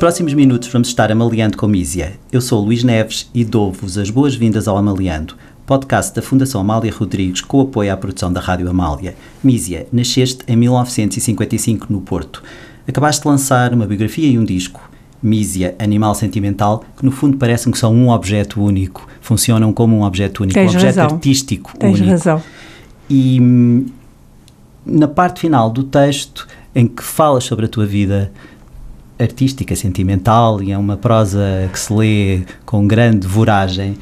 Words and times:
Próximos 0.00 0.32
minutos 0.32 0.70
vamos 0.72 0.88
estar 0.88 1.12
amaliando 1.12 1.58
com 1.58 1.66
Mísia. 1.66 2.14
Eu 2.32 2.40
sou 2.40 2.64
Luís 2.64 2.82
Neves 2.82 3.28
e 3.34 3.44
dou-vos 3.44 3.98
as 3.98 4.08
boas-vindas 4.08 4.66
ao 4.66 4.78
Amaliando, 4.78 5.34
podcast 5.66 6.14
da 6.14 6.22
Fundação 6.22 6.62
Amália 6.62 6.90
Rodrigues 6.90 7.42
com 7.42 7.60
apoio 7.60 7.92
à 7.92 7.96
produção 7.98 8.32
da 8.32 8.40
Rádio 8.40 8.70
Amália. 8.70 9.14
Mísia, 9.44 9.86
nasceste 9.92 10.38
em 10.48 10.56
1955 10.56 11.92
no 11.92 12.00
Porto. 12.00 12.42
Acabaste 12.88 13.20
de 13.20 13.28
lançar 13.28 13.74
uma 13.74 13.86
biografia 13.86 14.26
e 14.26 14.38
um 14.38 14.44
disco. 14.44 14.80
Mísia, 15.22 15.76
Animal 15.78 16.14
Sentimental, 16.14 16.82
que 16.96 17.04
no 17.04 17.10
fundo 17.10 17.36
parecem 17.36 17.70
que 17.70 17.78
são 17.78 17.94
um 17.94 18.08
objeto 18.08 18.58
único, 18.58 19.06
funcionam 19.20 19.70
como 19.70 19.94
um 19.98 20.02
objeto 20.02 20.44
único, 20.44 20.54
Tens 20.58 20.72
um 20.72 20.76
objeto 20.76 20.96
razão. 20.96 21.14
artístico 21.16 21.76
Tens 21.78 21.96
único. 21.98 22.10
razão. 22.10 22.42
E 23.10 23.38
hum, 23.38 23.84
na 24.86 25.06
parte 25.06 25.42
final 25.42 25.68
do 25.68 25.84
texto, 25.84 26.48
em 26.74 26.86
que 26.86 27.02
falas 27.02 27.44
sobre 27.44 27.66
a 27.66 27.68
tua 27.68 27.84
vida 27.84 28.32
artística, 29.20 29.76
sentimental, 29.76 30.62
e 30.62 30.72
é 30.72 30.78
uma 30.78 30.96
prosa 30.96 31.68
que 31.72 31.78
se 31.78 31.92
lê 31.92 32.42
com 32.64 32.86
grande 32.86 33.26
voragem, 33.26 33.96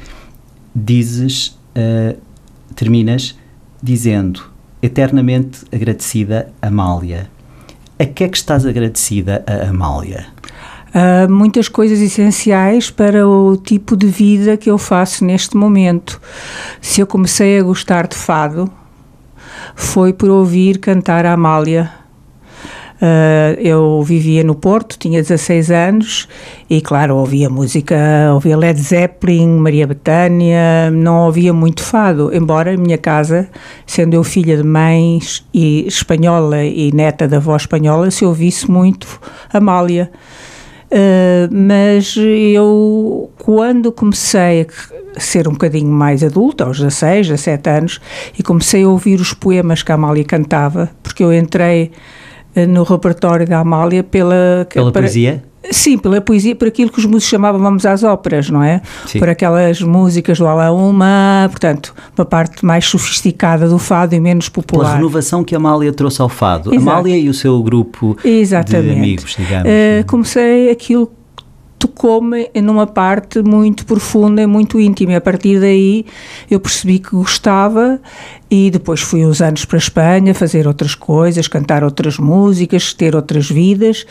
dizes, 0.73 1.57
ah, 1.75 2.15
terminas 2.75 3.37
dizendo 3.81 4.43
eternamente 4.81 5.65
agradecida 5.71 6.51
Amália. 6.61 7.29
A 7.97 8.05
que 8.05 8.23
é 8.23 8.29
que 8.29 8.37
estás 8.37 8.65
agradecida 8.65 9.43
a 9.45 9.69
Amália? 9.69 10.27
Há 10.93 11.27
muitas 11.27 11.67
coisas 11.67 11.99
essenciais 11.99 12.89
para 12.89 13.27
o 13.27 13.55
tipo 13.57 13.95
de 13.95 14.07
vida 14.07 14.57
que 14.57 14.69
eu 14.71 14.77
faço 14.77 15.23
neste 15.23 15.55
momento. 15.55 16.19
Se 16.81 17.01
eu 17.01 17.07
comecei 17.07 17.59
a 17.59 17.63
gostar 17.63 18.07
de 18.07 18.15
fado, 18.15 18.71
foi 19.75 20.13
por 20.13 20.29
ouvir 20.29 20.79
cantar 20.79 21.25
a 21.25 21.33
Amália. 21.33 21.91
Ah, 23.01 23.55
eu 23.57 24.01
vivia 24.03 24.43
no 24.43 24.53
Porto, 24.53 24.97
tinha 24.99 25.21
16 25.21 25.71
anos 25.71 26.27
e, 26.69 26.81
claro, 26.81 27.15
ouvia 27.15 27.49
música, 27.49 27.95
ouvia 28.33 28.57
Led 28.57 28.79
Zeppelin, 28.79 29.47
Maria 29.57 29.87
Bethânia, 29.87 30.91
não 30.91 31.25
ouvia 31.25 31.53
muito 31.53 31.81
fado, 31.81 32.29
embora 32.33 32.73
a 32.73 32.77
minha 32.77 32.97
casa, 32.97 33.47
sendo 33.85 34.15
eu 34.15 34.23
filha 34.23 34.57
de 34.57 34.63
mães 34.63 35.45
e 35.53 35.87
espanhola 35.87 36.63
e 36.63 36.91
neta 36.91 37.25
da 37.27 37.37
avó 37.37 37.55
espanhola, 37.55 38.11
se 38.11 38.25
ouvisse 38.25 38.69
muito 38.69 39.07
Amália. 39.53 40.11
Uh, 40.91 41.47
mas 41.53 42.17
eu, 42.17 43.29
quando 43.37 43.91
comecei 43.91 44.67
a 45.15 45.19
ser 45.19 45.47
um 45.47 45.51
bocadinho 45.51 45.91
mais 45.91 46.23
adulta, 46.23 46.65
aos 46.65 46.79
16, 46.79 47.27
17 47.27 47.69
anos, 47.69 48.01
e 48.37 48.41
comecei 48.41 48.83
a 48.83 48.89
ouvir 48.89 49.21
os 49.21 49.31
poemas 49.31 49.83
que 49.83 49.91
a 49.91 49.95
Amália 49.95 50.23
cantava, 50.23 50.89
porque 51.03 51.23
eu 51.23 51.31
entrei 51.31 51.91
no 52.67 52.83
repertório 52.83 53.47
da 53.47 53.59
Amália 53.59 54.03
pela... 54.03 54.67
Pela 54.73 54.91
para- 54.91 55.01
poesia? 55.03 55.43
Sim, 55.71 55.97
pela 55.97 56.21
poesia, 56.21 56.55
por 56.55 56.69
aquilo 56.69 56.89
que 56.89 56.99
os 56.99 57.05
músicos 57.05 57.25
chamavam 57.29 57.59
vamos 57.61 57.85
às 57.85 58.01
óperas, 58.01 58.49
não 58.49 58.63
é? 58.63 58.81
Sim. 59.05 59.19
Por 59.19 59.27
aquelas 59.27 59.81
músicas 59.81 60.37
do 60.39 60.47
Alaúma, 60.47 61.47
portanto, 61.49 61.93
uma 62.17 62.23
parte 62.25 62.65
mais 62.65 62.85
sofisticada 62.85 63.67
do 63.67 63.77
fado 63.77 64.15
e 64.15 64.19
menos 64.21 64.47
Pela 64.47 64.63
popular. 64.65 64.95
renovação 64.95 65.43
que 65.43 65.53
a 65.53 65.57
Amália 65.57 65.91
trouxe 65.91 66.21
ao 66.21 66.29
fado. 66.29 66.73
Exato. 66.73 66.89
Amália 66.89 67.17
e 67.17 67.27
o 67.27 67.33
seu 67.33 67.61
grupo 67.61 68.17
Exatamente. 68.23 68.93
de 68.93 68.97
amigos, 68.99 69.35
digamos. 69.37 69.65
Eh, 69.67 70.03
comecei 70.07 70.71
aquilo 70.71 71.11
tocou-me 71.79 72.49
numa 72.61 72.85
parte 72.85 73.41
muito 73.41 73.85
profunda 73.85 74.41
e 74.41 74.45
muito 74.45 74.79
íntima. 74.79 75.13
E 75.13 75.15
a 75.15 75.21
partir 75.21 75.59
daí 75.59 76.05
eu 76.51 76.59
percebi 76.59 76.99
que 76.99 77.11
gostava 77.11 77.99
e 78.51 78.69
depois 78.69 78.99
fui 78.99 79.25
uns 79.25 79.41
anos 79.41 79.63
para 79.63 79.77
a 79.77 79.79
Espanha 79.79 80.33
fazer 80.33 80.67
outras 80.67 80.95
coisas, 80.95 81.47
cantar 81.47 81.83
outras 81.83 82.17
músicas, 82.17 82.93
ter 82.93 83.15
outras 83.15 83.49
vidas, 83.49 84.05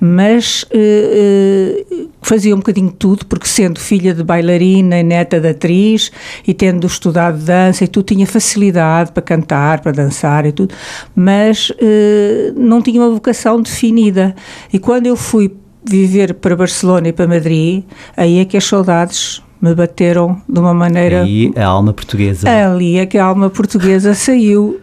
mas 0.00 0.66
eh, 0.70 1.84
eh, 1.90 2.06
fazia 2.20 2.54
um 2.54 2.58
bocadinho 2.58 2.88
de 2.88 2.96
tudo, 2.96 3.24
porque 3.26 3.46
sendo 3.46 3.78
filha 3.78 4.12
de 4.12 4.22
bailarina 4.22 4.98
e 4.98 5.02
neta 5.02 5.40
de 5.40 5.48
atriz 5.48 6.10
e 6.46 6.52
tendo 6.52 6.86
estudado 6.86 7.38
dança 7.38 7.84
e 7.84 7.88
tudo, 7.88 8.04
tinha 8.06 8.26
facilidade 8.26 9.12
para 9.12 9.22
cantar, 9.22 9.80
para 9.80 9.92
dançar 9.92 10.44
e 10.44 10.52
tudo, 10.52 10.74
mas 11.14 11.72
eh, 11.80 12.52
não 12.56 12.82
tinha 12.82 13.00
uma 13.00 13.10
vocação 13.10 13.62
definida. 13.62 14.34
E 14.72 14.78
quando 14.78 15.06
eu 15.06 15.16
fui 15.16 15.48
viver 15.84 16.34
para 16.34 16.56
Barcelona 16.56 17.08
e 17.08 17.12
para 17.12 17.26
Madrid, 17.26 17.84
aí 18.16 18.38
é 18.38 18.44
que 18.44 18.56
as 18.56 18.64
saudades 18.64 19.42
me 19.60 19.74
bateram 19.74 20.40
de 20.48 20.58
uma 20.58 20.74
maneira. 20.74 21.22
Aí 21.22 21.52
a 21.56 21.64
alma 21.64 21.92
portuguesa. 21.92 22.48
Ali 22.50 22.98
é 22.98 23.06
que 23.06 23.16
a 23.16 23.24
alma 23.24 23.48
portuguesa 23.50 24.12
saiu. 24.14 24.80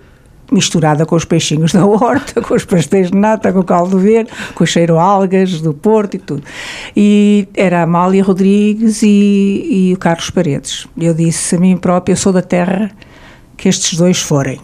Misturada 0.51 1.06
com 1.06 1.16
os 1.16 1.23
peixinhos 1.23 1.72
da 1.72 1.85
horta, 1.85 2.41
com 2.44 2.53
os 2.53 2.66
pastéis 2.66 3.09
de 3.09 3.17
nata, 3.17 3.53
com 3.53 3.59
o 3.59 3.63
caldo 3.63 3.97
verde, 3.97 4.29
com 4.53 4.66
o 4.66 4.67
cheiro 4.67 5.00
a 5.00 5.01
algas 5.01 5.62
do 5.62 5.73
Porto 5.73 6.16
e 6.16 6.19
tudo. 6.19 6.44
E 6.94 7.47
era 7.53 7.79
a 7.79 7.83
Amália 7.83 8.22
Rodrigues 8.22 9.01
e, 9.01 9.07
e 9.69 9.94
o 9.94 9.97
Carlos 9.97 10.29
Paredes. 10.29 10.89
Eu 10.97 11.13
disse 11.13 11.56
a 11.56 11.57
mim 11.57 11.78
própria: 11.78 12.12
eu 12.12 12.18
sou 12.18 12.33
da 12.33 12.41
terra 12.41 12.91
que 13.56 13.69
estes 13.69 13.97
dois 13.97 14.22
forem. 14.22 14.59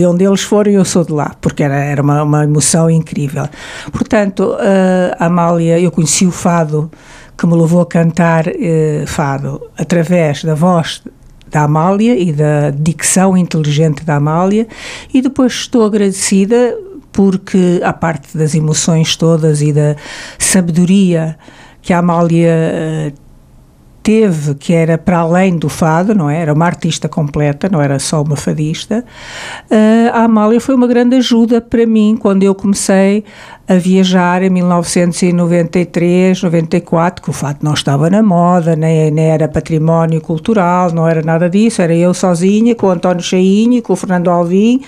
De 0.00 0.06
onde 0.06 0.24
eles 0.24 0.40
forem, 0.40 0.76
eu 0.76 0.84
sou 0.86 1.04
de 1.04 1.12
lá, 1.12 1.36
porque 1.42 1.62
era, 1.62 1.74
era 1.74 2.00
uma, 2.00 2.22
uma 2.22 2.44
emoção 2.44 2.88
incrível. 2.88 3.46
Portanto, 3.92 4.56
eh, 4.58 5.14
a 5.18 5.26
Amália, 5.26 5.78
eu 5.78 5.90
conheci 5.90 6.24
o 6.26 6.30
fado 6.30 6.90
que 7.36 7.46
me 7.46 7.54
levou 7.54 7.82
a 7.82 7.86
cantar 7.86 8.46
eh, 8.48 9.04
fado 9.06 9.60
através 9.76 10.42
da 10.42 10.54
voz 10.54 11.02
da 11.50 11.64
Amália 11.64 12.18
e 12.18 12.32
da 12.32 12.70
dicção 12.70 13.36
inteligente 13.36 14.02
da 14.02 14.16
Amália, 14.16 14.66
e 15.12 15.20
depois 15.20 15.52
estou 15.52 15.84
agradecida 15.84 16.74
porque, 17.12 17.82
à 17.84 17.92
parte 17.92 18.38
das 18.38 18.54
emoções 18.54 19.16
todas 19.16 19.60
e 19.60 19.70
da 19.70 19.96
sabedoria 20.38 21.36
que 21.82 21.92
a 21.92 21.98
Amália 21.98 22.48
eh, 22.48 23.12
teve, 24.02 24.54
que 24.54 24.72
era 24.72 24.96
para 24.96 25.18
além 25.18 25.56
do 25.56 25.68
fado, 25.68 26.14
não 26.14 26.28
é? 26.28 26.40
Era 26.40 26.52
uma 26.52 26.66
artista 26.66 27.08
completa, 27.08 27.68
não 27.68 27.80
era 27.80 27.98
só 27.98 28.22
uma 28.22 28.36
fadista. 28.36 29.04
eh, 29.70 30.10
a 30.12 30.24
Amália 30.24 30.60
foi 30.60 30.74
uma 30.74 30.86
grande 30.86 31.16
ajuda 31.16 31.60
para 31.60 31.86
mim 31.86 32.16
quando 32.18 32.42
eu 32.42 32.54
comecei 32.54 33.24
a 33.68 33.74
viajar 33.74 34.42
em 34.42 34.50
1993, 34.50 36.42
94, 36.42 37.22
que 37.22 37.30
o 37.30 37.32
fado 37.32 37.58
não 37.62 37.74
estava 37.74 38.10
na 38.10 38.22
moda, 38.22 38.74
nem, 38.74 39.10
nem 39.10 39.26
era 39.26 39.46
património 39.46 40.20
cultural, 40.20 40.92
não 40.92 41.06
era 41.06 41.22
nada 41.22 41.48
disso, 41.48 41.80
era 41.80 41.94
eu 41.94 42.12
sozinha, 42.12 42.74
com 42.74 42.86
o 42.86 42.90
António 42.90 43.22
Cheinho, 43.22 43.80
com 43.82 43.92
o 43.92 43.96
Fernando 43.96 44.28
Alvim, 44.28 44.82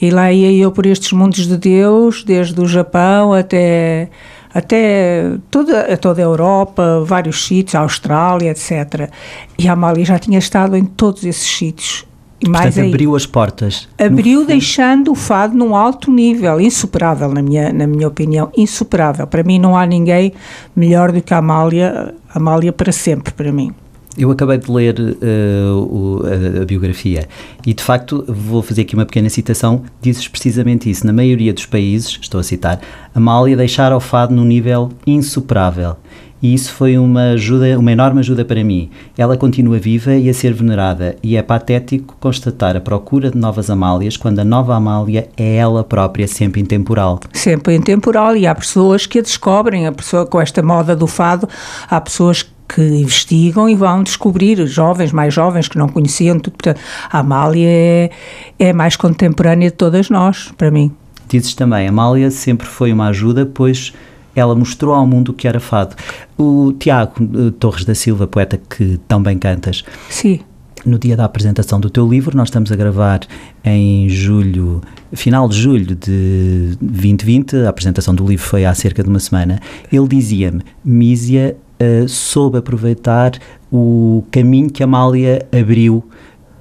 e 0.00 0.10
lá 0.10 0.32
ia 0.32 0.52
eu 0.52 0.72
por 0.72 0.86
estes 0.86 1.12
mundos 1.12 1.46
de 1.46 1.56
Deus, 1.56 2.24
desde 2.24 2.60
o 2.60 2.66
Japão 2.66 3.32
até 3.32 4.08
até 4.52 5.32
toda, 5.50 5.96
toda 5.96 6.22
a 6.22 6.24
Europa, 6.24 7.02
vários 7.04 7.46
sítios, 7.46 7.74
a 7.74 7.80
Austrália, 7.80 8.50
etc. 8.50 9.10
E 9.58 9.68
a 9.68 9.72
Amália 9.72 10.04
já 10.04 10.18
tinha 10.18 10.38
estado 10.38 10.76
em 10.76 10.84
todos 10.84 11.24
esses 11.24 11.46
sítios. 11.46 12.06
E 12.40 12.48
mais 12.48 12.66
Portanto, 12.66 12.84
aí. 12.84 12.90
abriu 12.90 13.16
as 13.16 13.26
portas. 13.26 13.88
Abriu 13.98 14.46
deixando 14.46 15.10
o 15.10 15.14
fado 15.14 15.56
num 15.56 15.74
alto 15.74 16.10
nível, 16.10 16.60
insuperável, 16.60 17.32
na 17.34 17.42
minha, 17.42 17.72
na 17.72 17.86
minha 17.86 18.06
opinião, 18.06 18.50
insuperável. 18.56 19.26
Para 19.26 19.42
mim 19.42 19.58
não 19.58 19.76
há 19.76 19.84
ninguém 19.84 20.32
melhor 20.74 21.10
do 21.10 21.20
que 21.20 21.34
a 21.34 21.38
Amália, 21.38 22.14
a 22.32 22.38
Amália 22.38 22.72
para 22.72 22.92
sempre, 22.92 23.32
para 23.32 23.50
mim. 23.50 23.74
Eu 24.18 24.30
acabei 24.32 24.58
de 24.58 24.70
ler 24.70 24.96
eh, 25.22 25.70
o- 25.72 26.22
a, 26.58 26.62
a 26.62 26.64
biografia 26.64 27.28
e, 27.64 27.72
de 27.72 27.82
facto, 27.82 28.24
vou 28.26 28.60
fazer 28.62 28.82
aqui 28.82 28.94
uma 28.94 29.06
pequena 29.06 29.28
citação. 29.30 29.82
Dizes 30.02 30.26
precisamente 30.26 30.90
isso. 30.90 31.06
Na 31.06 31.12
maioria 31.12 31.52
dos 31.54 31.66
países, 31.66 32.18
estou 32.20 32.40
a 32.40 32.42
citar, 32.42 32.80
Amália 33.14 33.56
deixara 33.56 33.96
o 33.96 34.00
fado 34.00 34.34
num 34.34 34.44
nível 34.44 34.90
insuperável. 35.06 35.96
E 36.40 36.54
isso 36.54 36.72
foi 36.72 36.96
uma 36.96 37.30
ajuda, 37.30 37.76
uma 37.78 37.90
enorme 37.90 38.20
ajuda 38.20 38.44
para 38.44 38.62
mim. 38.62 38.90
Ela 39.16 39.36
continua 39.36 39.76
viva 39.78 40.14
e 40.14 40.28
a 40.30 40.34
ser 40.34 40.52
venerada, 40.52 41.16
e 41.20 41.36
é 41.36 41.42
patético 41.42 42.16
constatar 42.20 42.76
a 42.76 42.80
procura 42.80 43.28
de 43.30 43.36
novas 43.36 43.68
Amálias 43.70 44.16
quando 44.16 44.38
a 44.38 44.44
nova 44.44 44.74
Amália 44.76 45.28
é 45.36 45.56
ela 45.56 45.82
própria, 45.82 46.28
sempre 46.28 46.60
intemporal. 46.60 47.18
sempre 47.32 47.74
intemporal 47.74 48.36
e 48.36 48.46
há 48.46 48.54
pessoas 48.54 49.04
que 49.04 49.18
a 49.18 49.22
descobrem, 49.22 49.86
a 49.88 49.92
pessoa 49.92 50.24
com 50.26 50.40
esta 50.40 50.62
moda 50.62 50.94
do 50.94 51.08
fado, 51.08 51.48
há 51.90 52.00
pessoas 52.00 52.42
que 52.44 52.50
investigam 52.76 53.68
e 53.68 53.74
vão 53.74 54.02
descobrir, 54.02 54.66
jovens, 54.66 55.12
mais 55.12 55.32
jovens 55.32 55.68
que 55.68 55.78
não 55.78 55.88
conheciam 55.88 56.38
tudo. 56.38 56.54
Portanto, 56.54 56.80
a 57.10 57.18
Amália 57.18 57.68
é, 57.68 58.10
é 58.58 58.70
a 58.70 58.74
mais 58.74 58.96
contemporânea 58.96 59.70
de 59.70 59.76
todas 59.76 60.10
nós, 60.10 60.52
para 60.56 60.70
mim. 60.70 60.92
Dizes 61.28 61.54
também, 61.54 61.86
Amália 61.86 62.30
sempre 62.30 62.66
foi 62.66 62.92
uma 62.92 63.08
ajuda, 63.08 63.46
pois 63.46 63.92
ela 64.34 64.54
mostrou 64.54 64.94
ao 64.94 65.06
mundo 65.06 65.30
o 65.30 65.34
que 65.34 65.48
era 65.48 65.60
fado. 65.60 65.96
O 66.36 66.72
Tiago 66.78 67.12
eh, 67.20 67.52
Torres 67.58 67.84
da 67.84 67.94
Silva, 67.94 68.26
poeta 68.26 68.56
que 68.56 68.98
tão 69.08 69.22
bem 69.22 69.36
cantas, 69.36 69.84
Sim, 70.08 70.40
no 70.84 70.98
dia 70.98 71.16
da 71.16 71.24
apresentação 71.24 71.80
do 71.80 71.90
teu 71.90 72.08
livro, 72.08 72.36
nós 72.36 72.48
estamos 72.48 72.70
a 72.72 72.76
gravar 72.76 73.20
em 73.64 74.08
julho, 74.08 74.80
final 75.12 75.48
de 75.48 75.56
julho 75.56 75.94
de 75.94 76.76
2020, 76.80 77.56
a 77.56 77.68
apresentação 77.68 78.14
do 78.14 78.26
livro 78.26 78.44
foi 78.44 78.64
há 78.64 78.74
cerca 78.74 79.02
de 79.02 79.08
uma 79.08 79.18
semana, 79.18 79.60
ele 79.92 80.08
dizia-me, 80.08 80.62
Mísia 80.84 81.56
eh, 81.78 82.04
soube 82.08 82.58
aproveitar 82.58 83.32
o 83.70 84.24
caminho 84.30 84.70
que 84.70 84.82
Amália 84.82 85.46
abriu, 85.52 86.04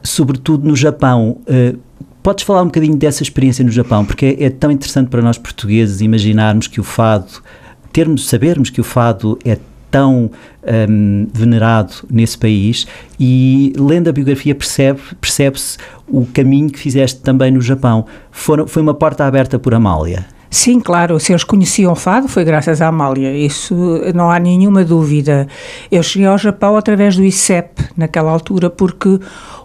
sobretudo 0.03 0.67
no 0.67 0.75
Japão. 0.75 1.37
Eh, 1.47 1.75
podes 2.21 2.43
falar 2.43 2.61
um 2.61 2.65
bocadinho 2.65 2.95
dessa 2.95 3.23
experiência 3.23 3.63
no 3.63 3.71
Japão, 3.71 4.05
porque 4.05 4.37
é, 4.39 4.45
é 4.45 4.49
tão 4.49 4.71
interessante 4.71 5.09
para 5.09 5.21
nós 5.21 5.37
portugueses 5.37 6.01
imaginarmos 6.01 6.67
que 6.67 6.79
o 6.79 6.83
fado 6.83 7.41
termos, 7.91 8.27
sabermos 8.27 8.69
que 8.69 8.79
o 8.79 8.83
fado 8.83 9.39
é 9.43 9.57
tão 9.89 10.29
um, 10.89 11.27
venerado 11.33 11.93
nesse 12.09 12.37
país 12.37 12.85
e 13.19 13.73
lendo 13.77 14.09
a 14.09 14.11
biografia 14.11 14.53
percebe, 14.53 14.99
percebe-se 15.19 15.77
o 16.07 16.25
caminho 16.25 16.69
que 16.69 16.77
fizeste 16.77 17.21
também 17.21 17.51
no 17.51 17.61
Japão. 17.61 18.05
Foram, 18.31 18.67
foi 18.67 18.81
uma 18.81 18.93
porta 18.93 19.25
aberta 19.25 19.57
por 19.57 19.73
Amália. 19.73 20.25
Sim, 20.49 20.79
claro, 20.79 21.19
se 21.19 21.33
eles 21.33 21.43
conheciam 21.43 21.91
o 21.91 21.95
fado 21.95 22.27
foi 22.27 22.45
graças 22.45 22.81
à 22.81 22.87
Amália, 22.87 23.35
isso 23.35 23.75
não 24.15 24.31
há 24.31 24.39
nenhuma 24.39 24.83
dúvida. 24.83 25.47
Eu 25.91 26.01
cheguei 26.01 26.27
ao 26.27 26.37
Japão 26.37 26.77
através 26.77 27.15
do 27.15 27.23
ICEP 27.23 27.83
naquela 27.97 28.31
altura 28.31 28.69
porque 28.69 29.19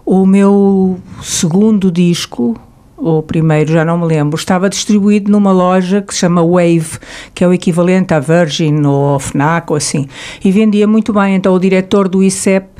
o 0.05 0.25
meu 0.25 0.99
segundo 1.21 1.89
disco, 1.89 2.59
ou 2.97 3.23
primeiro, 3.23 3.71
já 3.71 3.85
não 3.85 3.97
me 3.97 4.05
lembro, 4.05 4.37
estava 4.37 4.69
distribuído 4.69 5.31
numa 5.31 5.51
loja 5.51 6.01
que 6.01 6.13
se 6.13 6.19
chama 6.19 6.45
Wave, 6.45 6.99
que 7.33 7.43
é 7.43 7.47
o 7.47 7.53
equivalente 7.53 8.13
à 8.13 8.19
Virgin 8.19 8.85
ou 8.85 9.17
Fnac 9.19 9.71
ou 9.71 9.77
assim, 9.77 10.07
e 10.43 10.51
vendia 10.51 10.87
muito 10.87 11.13
bem. 11.13 11.35
Então 11.35 11.53
o 11.53 11.59
diretor 11.59 12.09
do 12.09 12.21
ICEP 12.21 12.72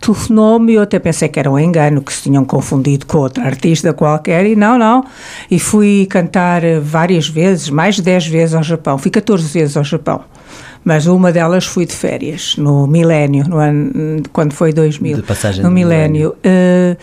telefonou-me 0.00 0.72
e 0.72 0.76
eu 0.76 0.82
até 0.82 0.98
pensei 0.98 1.28
que 1.28 1.38
era 1.38 1.50
um 1.50 1.58
engano, 1.58 2.02
que 2.02 2.12
se 2.12 2.22
tinham 2.22 2.44
confundido 2.44 3.06
com 3.06 3.18
outra 3.18 3.44
artista 3.44 3.92
qualquer, 3.92 4.46
e 4.46 4.56
não, 4.56 4.78
não. 4.78 5.04
E 5.50 5.58
fui 5.58 6.06
cantar 6.08 6.62
várias 6.82 7.28
vezes, 7.28 7.68
mais 7.70 7.96
de 7.96 8.02
10 8.02 8.26
vezes 8.26 8.54
ao 8.54 8.62
Japão, 8.62 8.98
fui 8.98 9.10
14 9.10 9.46
vezes 9.46 9.76
ao 9.76 9.84
Japão 9.84 10.24
mas 10.84 11.06
uma 11.06 11.30
delas 11.30 11.66
fui 11.66 11.84
de 11.84 11.94
férias, 11.94 12.56
no 12.56 12.86
milénio, 12.86 13.46
no 13.46 13.58
ano, 13.58 14.22
quando 14.32 14.52
foi 14.52 14.72
2000. 14.72 15.16
De 15.16 15.22
passagem 15.22 15.62
no 15.62 15.70
milénio. 15.70 16.34
Uh, 16.44 16.96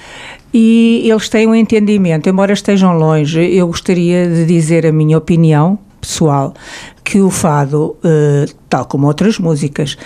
e 0.54 1.08
eles 1.10 1.30
têm 1.30 1.48
um 1.48 1.54
entendimento, 1.54 2.28
embora 2.28 2.54
estejam 2.54 2.98
longe, 2.98 3.40
eu 3.40 3.68
gostaria 3.68 4.28
de 4.28 4.46
dizer 4.46 4.86
a 4.86 4.92
minha 4.92 5.18
opinião 5.18 5.78
pessoal, 6.02 6.54
que 7.04 7.20
o 7.20 7.30
fado, 7.30 7.96
uh, 8.04 8.52
tal 8.70 8.86
como 8.86 9.08
outras 9.08 9.38
músicas, 9.38 9.98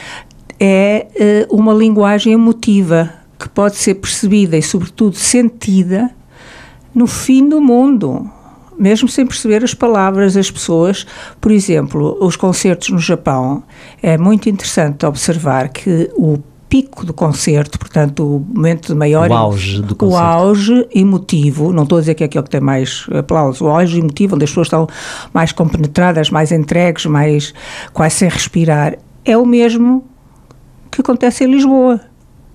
é 0.63 1.47
uh, 1.49 1.55
uma 1.55 1.73
linguagem 1.73 2.33
emotiva 2.33 3.11
que 3.39 3.49
pode 3.49 3.77
ser 3.77 3.95
percebida 3.95 4.55
e, 4.55 4.61
sobretudo, 4.61 5.15
sentida 5.15 6.11
no 6.93 7.07
fim 7.07 7.49
do 7.49 7.59
mundo 7.59 8.29
mesmo 8.77 9.07
sem 9.07 9.27
perceber 9.27 9.63
as 9.63 9.75
palavras 9.75 10.33
das 10.33 10.49
pessoas. 10.49 11.05
Por 11.39 11.51
exemplo, 11.51 12.17
os 12.19 12.35
concertos 12.35 12.89
no 12.89 12.97
Japão, 12.97 13.61
é 14.01 14.17
muito 14.17 14.49
interessante 14.49 15.05
observar 15.05 15.69
que 15.69 16.09
o 16.15 16.39
pico 16.67 17.05
do 17.05 17.13
concerto, 17.13 17.77
portanto, 17.77 18.37
o 18.37 18.39
momento 18.39 18.87
de 18.87 18.95
maior. 18.95 19.29
O 19.29 19.33
auge 19.33 19.81
do 19.83 19.95
concerto. 19.95 20.15
O 20.15 20.17
auge 20.17 20.87
emotivo, 20.95 21.71
não 21.71 21.83
estou 21.83 21.97
a 21.97 22.01
dizer 22.01 22.15
que 22.15 22.23
é 22.23 22.25
aquele 22.25 22.43
que 22.43 22.49
tem 22.49 22.61
mais 22.61 23.05
aplausos, 23.13 23.61
o 23.61 23.67
auge 23.67 23.99
emotivo, 23.99 24.35
onde 24.35 24.45
as 24.45 24.49
pessoas 24.49 24.67
estão 24.67 24.87
mais 25.31 25.51
compenetradas, 25.51 26.31
mais 26.31 26.51
entregues, 26.51 27.05
mais 27.05 27.53
quase 27.93 28.15
sem 28.15 28.29
respirar, 28.29 28.97
é 29.23 29.37
o 29.37 29.45
mesmo 29.45 30.05
que 30.91 31.01
acontece 31.01 31.43
em 31.43 31.51
Lisboa 31.51 32.01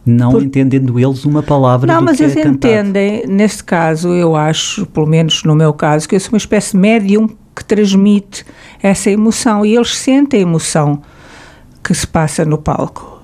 não 0.07 0.31
Por... 0.31 0.43
entendendo 0.43 1.01
eles 1.01 1.25
uma 1.25 1.43
palavra 1.43 1.93
Não, 1.93 2.01
mas 2.01 2.21
é 2.21 2.25
eles 2.25 2.37
entendem, 2.37 3.27
nesse 3.27 3.63
caso, 3.65 4.11
eu 4.11 4.37
acho, 4.37 4.87
pelo 4.87 5.07
menos 5.07 5.43
no 5.43 5.57
meu 5.57 5.73
caso, 5.73 6.09
que 6.09 6.15
eu 6.15 6.21
sou 6.21 6.33
uma 6.33 6.39
espécie 6.39 6.73
de 6.73 6.79
médium 6.79 7.29
que 7.55 7.65
transmite 7.65 8.47
essa 8.81 9.11
emoção 9.11 9.67
e 9.67 9.75
eles 9.75 9.97
sentem 9.97 10.39
a 10.39 10.43
emoção 10.43 11.03
que 11.83 11.93
se 11.93 12.07
passa 12.07 12.45
no 12.45 12.57
palco. 12.57 13.17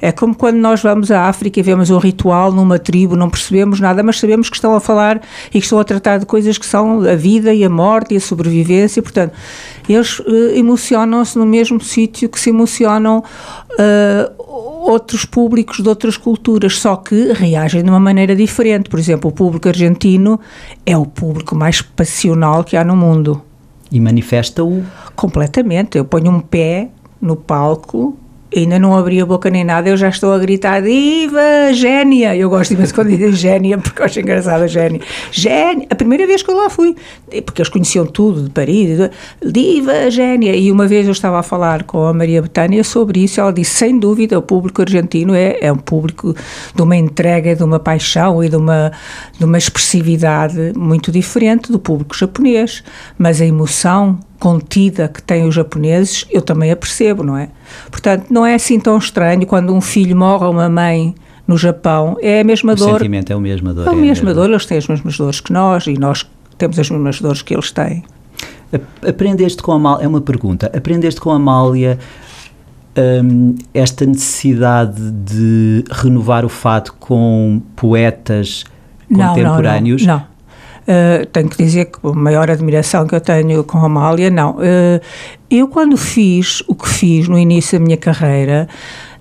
É 0.00 0.10
como 0.10 0.34
quando 0.34 0.56
nós 0.56 0.82
vamos 0.82 1.12
à 1.12 1.28
África 1.28 1.60
e 1.60 1.62
vemos 1.62 1.88
um 1.88 1.98
ritual 1.98 2.50
numa 2.50 2.76
tribo, 2.76 3.14
não 3.14 3.30
percebemos 3.30 3.78
nada, 3.78 4.02
mas 4.02 4.18
sabemos 4.18 4.50
que 4.50 4.56
estão 4.56 4.74
a 4.74 4.80
falar 4.80 5.20
e 5.50 5.60
que 5.60 5.64
estão 5.64 5.78
a 5.78 5.84
tratar 5.84 6.18
de 6.18 6.26
coisas 6.26 6.58
que 6.58 6.66
são 6.66 7.02
a 7.08 7.14
vida 7.14 7.54
e 7.54 7.62
a 7.62 7.70
morte 7.70 8.14
e 8.14 8.16
a 8.16 8.20
sobrevivência. 8.20 9.00
Portanto, 9.00 9.32
eles 9.90 10.18
uh, 10.18 10.54
emocionam-se 10.54 11.38
no 11.38 11.46
mesmo 11.46 11.80
sítio 11.80 12.28
que 12.28 12.38
se 12.38 12.50
emocionam 12.50 13.18
uh, 13.20 14.42
outros 14.82 15.24
públicos 15.24 15.78
de 15.78 15.88
outras 15.88 16.16
culturas, 16.16 16.78
só 16.78 16.96
que 16.96 17.32
reagem 17.32 17.82
de 17.82 17.88
uma 17.88 18.00
maneira 18.00 18.34
diferente. 18.36 18.90
Por 18.90 18.98
exemplo, 18.98 19.30
o 19.30 19.32
público 19.32 19.68
argentino 19.68 20.38
é 20.84 20.96
o 20.96 21.06
público 21.06 21.54
mais 21.54 21.80
passional 21.80 22.64
que 22.64 22.76
há 22.76 22.84
no 22.84 22.96
mundo. 22.96 23.40
E 23.90 24.00
manifesta-o? 24.00 24.84
Completamente. 25.14 25.96
Eu 25.96 26.04
ponho 26.04 26.30
um 26.30 26.40
pé 26.40 26.88
no 27.20 27.36
palco 27.36 28.18
ainda 28.60 28.78
não 28.78 28.96
abri 28.96 29.20
a 29.20 29.26
boca 29.26 29.50
nem 29.50 29.64
nada, 29.64 29.88
eu 29.88 29.96
já 29.96 30.08
estou 30.08 30.32
a 30.32 30.38
gritar 30.38 30.82
Diva, 30.82 31.72
Génia! 31.72 32.36
Eu 32.36 32.50
gosto 32.50 32.72
imenso 32.72 32.94
quando 32.94 33.08
dizem 33.08 33.32
Génia, 33.32 33.78
porque 33.78 34.00
eu 34.00 34.06
acho 34.06 34.20
engraçada 34.20 34.68
Génia. 34.68 35.00
Génia! 35.30 35.86
A 35.90 35.94
primeira 35.94 36.26
vez 36.26 36.42
que 36.42 36.50
eu 36.50 36.56
lá 36.56 36.68
fui, 36.68 36.94
porque 37.44 37.62
eles 37.62 37.68
conheciam 37.68 38.06
tudo 38.06 38.44
de 38.44 38.50
Paris, 38.50 39.10
Diva, 39.44 40.10
Génia! 40.10 40.54
E 40.54 40.70
uma 40.70 40.86
vez 40.86 41.06
eu 41.06 41.12
estava 41.12 41.38
a 41.38 41.42
falar 41.42 41.84
com 41.84 42.06
a 42.06 42.12
Maria 42.12 42.42
Betânia 42.42 42.84
sobre 42.84 43.24
isso, 43.24 43.40
ela 43.40 43.52
disse: 43.52 43.72
sem 43.72 43.98
dúvida, 43.98 44.38
o 44.38 44.42
público 44.42 44.82
argentino 44.82 45.34
é, 45.34 45.58
é 45.60 45.72
um 45.72 45.78
público 45.78 46.34
de 46.74 46.82
uma 46.82 46.96
entrega, 46.96 47.56
de 47.56 47.62
uma 47.62 47.78
paixão 47.78 48.42
e 48.42 48.48
de 48.48 48.56
uma, 48.56 48.92
de 49.38 49.44
uma 49.44 49.58
expressividade 49.58 50.72
muito 50.76 51.10
diferente 51.10 51.72
do 51.72 51.78
público 51.78 52.16
japonês, 52.16 52.82
mas 53.18 53.40
a 53.40 53.46
emoção 53.46 54.18
contida 54.42 55.06
que 55.06 55.22
têm 55.22 55.46
os 55.46 55.54
japoneses, 55.54 56.26
eu 56.28 56.42
também 56.42 56.72
a 56.72 56.76
percebo, 56.76 57.22
não 57.22 57.36
é? 57.36 57.48
Portanto, 57.92 58.26
não 58.28 58.44
é 58.44 58.56
assim 58.56 58.80
tão 58.80 58.98
estranho 58.98 59.46
quando 59.46 59.72
um 59.72 59.80
filho 59.80 60.16
morre 60.16 60.46
ou 60.46 60.50
uma 60.50 60.68
mãe 60.68 61.14
no 61.46 61.56
Japão, 61.56 62.16
é 62.20 62.40
a 62.40 62.44
mesma 62.44 62.72
o 62.72 62.74
dor. 62.74 62.88
O 62.88 62.98
sentimento 62.98 63.32
é 63.32 63.36
a 63.36 63.38
mesma 63.38 63.72
dor. 63.72 63.86
É 63.86 63.90
a, 63.90 63.92
é 63.92 63.94
mesma, 63.94 64.06
mesma 64.08 64.34
dor, 64.34 64.50
eles 64.50 64.66
têm 64.66 64.78
as 64.78 64.88
mesmas 64.88 65.16
dores 65.16 65.38
que 65.38 65.52
nós 65.52 65.86
e 65.86 65.94
nós 65.94 66.28
temos 66.58 66.76
as 66.76 66.90
mesmas 66.90 67.20
dores 67.20 67.40
que 67.40 67.54
eles 67.54 67.70
têm. 67.70 68.02
Aprendeste 69.06 69.62
com 69.62 69.70
a 69.70 69.76
Amália, 69.76 70.04
é 70.04 70.08
uma 70.08 70.20
pergunta, 70.20 70.72
aprendeste 70.76 71.20
com 71.20 71.30
a 71.30 71.36
Amália 71.36 72.00
um, 73.24 73.54
esta 73.72 74.04
necessidade 74.04 75.08
de 75.12 75.84
renovar 75.88 76.44
o 76.44 76.48
fato 76.48 76.94
com 76.98 77.62
poetas 77.76 78.64
contemporâneos? 79.08 80.04
Não, 80.04 80.14
não, 80.14 80.20
não. 80.20 80.31
Uh, 80.82 81.24
tenho 81.26 81.48
que 81.48 81.62
dizer 81.62 81.86
que 81.86 81.98
a 82.06 82.12
maior 82.12 82.50
admiração 82.50 83.06
que 83.06 83.14
eu 83.14 83.20
tenho 83.20 83.62
com 83.62 83.78
a 83.78 83.86
Amália, 83.86 84.30
não. 84.30 84.56
Uh, 84.56 85.00
eu, 85.50 85.68
quando 85.68 85.96
fiz 85.96 86.62
o 86.66 86.74
que 86.74 86.88
fiz 86.88 87.28
no 87.28 87.38
início 87.38 87.78
da 87.78 87.84
minha 87.84 87.96
carreira, 87.96 88.68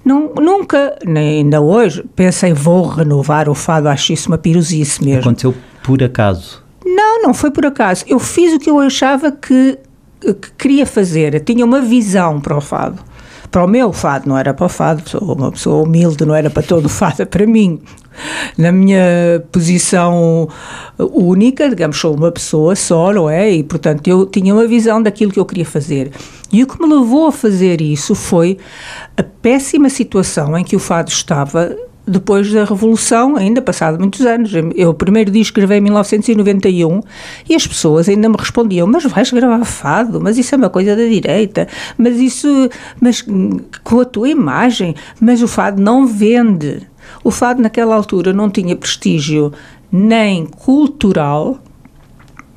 não, 0.03 0.33
nunca, 0.35 0.97
nem 1.05 1.39
ainda 1.39 1.61
hoje, 1.61 2.03
pensei 2.15 2.53
vou 2.53 2.87
renovar 2.87 3.47
o 3.47 3.53
fado, 3.53 3.87
acho 3.87 4.13
isso 4.13 4.29
uma 4.29 4.37
piruzice 4.37 5.03
mesmo. 5.03 5.21
Aconteceu 5.21 5.53
por 5.83 6.01
acaso? 6.01 6.63
Não, 6.83 7.21
não 7.21 7.33
foi 7.33 7.51
por 7.51 7.65
acaso. 7.65 8.03
Eu 8.07 8.19
fiz 8.19 8.53
o 8.53 8.59
que 8.59 8.69
eu 8.69 8.79
achava 8.79 9.31
que, 9.31 9.77
que 10.19 10.51
queria 10.57 10.85
fazer. 10.85 11.35
Eu 11.35 11.39
tinha 11.39 11.63
uma 11.63 11.81
visão 11.81 12.41
para 12.41 12.57
o 12.57 12.61
fado 12.61 13.11
para 13.51 13.65
o 13.65 13.67
meu 13.67 13.91
fado, 13.91 14.29
não 14.29 14.37
era 14.37 14.53
para 14.53 14.65
o 14.65 14.69
fado, 14.69 15.07
sou 15.07 15.35
uma 15.35 15.51
pessoa 15.51 15.83
humilde, 15.83 16.25
não 16.25 16.33
era 16.33 16.49
para 16.49 16.63
todo 16.63 16.85
o 16.85 16.89
fado, 16.89 17.21
é 17.21 17.25
para 17.25 17.45
mim. 17.45 17.81
Na 18.57 18.71
minha 18.71 19.43
posição 19.51 20.47
única, 20.97 21.69
digamos, 21.69 21.97
sou 21.97 22.15
uma 22.15 22.31
pessoa 22.31 22.75
só, 22.75 23.13
não 23.13 23.29
é? 23.29 23.51
E, 23.51 23.63
portanto, 23.63 24.07
eu 24.07 24.25
tinha 24.25 24.53
uma 24.53 24.67
visão 24.67 25.01
daquilo 25.01 25.31
que 25.31 25.39
eu 25.39 25.45
queria 25.45 25.65
fazer. 25.65 26.11
E 26.51 26.63
o 26.63 26.67
que 26.67 26.81
me 26.81 26.93
levou 26.93 27.27
a 27.27 27.31
fazer 27.31 27.81
isso 27.81 28.13
foi 28.13 28.57
a 29.15 29.23
péssima 29.23 29.89
situação 29.89 30.57
em 30.57 30.63
que 30.63 30.75
o 30.75 30.79
fado 30.79 31.09
estava 31.09 31.75
depois 32.05 32.51
da 32.51 32.65
Revolução, 32.65 33.35
ainda 33.35 33.61
passado 33.61 33.99
muitos 33.99 34.21
anos. 34.21 34.51
Eu 34.75 34.89
o 34.89 34.93
primeiro 34.93 35.31
disco 35.31 35.55
gravei 35.55 35.77
em 35.77 35.81
1991 35.81 37.01
e 37.49 37.55
as 37.55 37.65
pessoas 37.65 38.09
ainda 38.09 38.27
me 38.27 38.35
respondiam: 38.37 38.87
Mas 38.87 39.03
vais 39.05 39.31
gravar 39.31 39.63
fado? 39.65 40.19
Mas 40.19 40.37
isso 40.37 40.53
é 40.55 40.57
uma 40.57 40.69
coisa 40.69 40.95
da 40.95 41.03
direita, 41.03 41.67
mas 41.97 42.17
isso, 42.17 42.69
mas 42.99 43.23
com 43.83 43.99
a 43.99 44.05
tua 44.05 44.29
imagem, 44.29 44.95
mas 45.19 45.41
o 45.41 45.47
fado 45.47 45.81
não 45.81 46.05
vende. 46.05 46.81
O 47.23 47.31
fado 47.31 47.61
naquela 47.61 47.95
altura 47.95 48.33
não 48.33 48.49
tinha 48.49 48.75
prestígio 48.75 49.51
nem 49.91 50.45
cultural, 50.45 51.59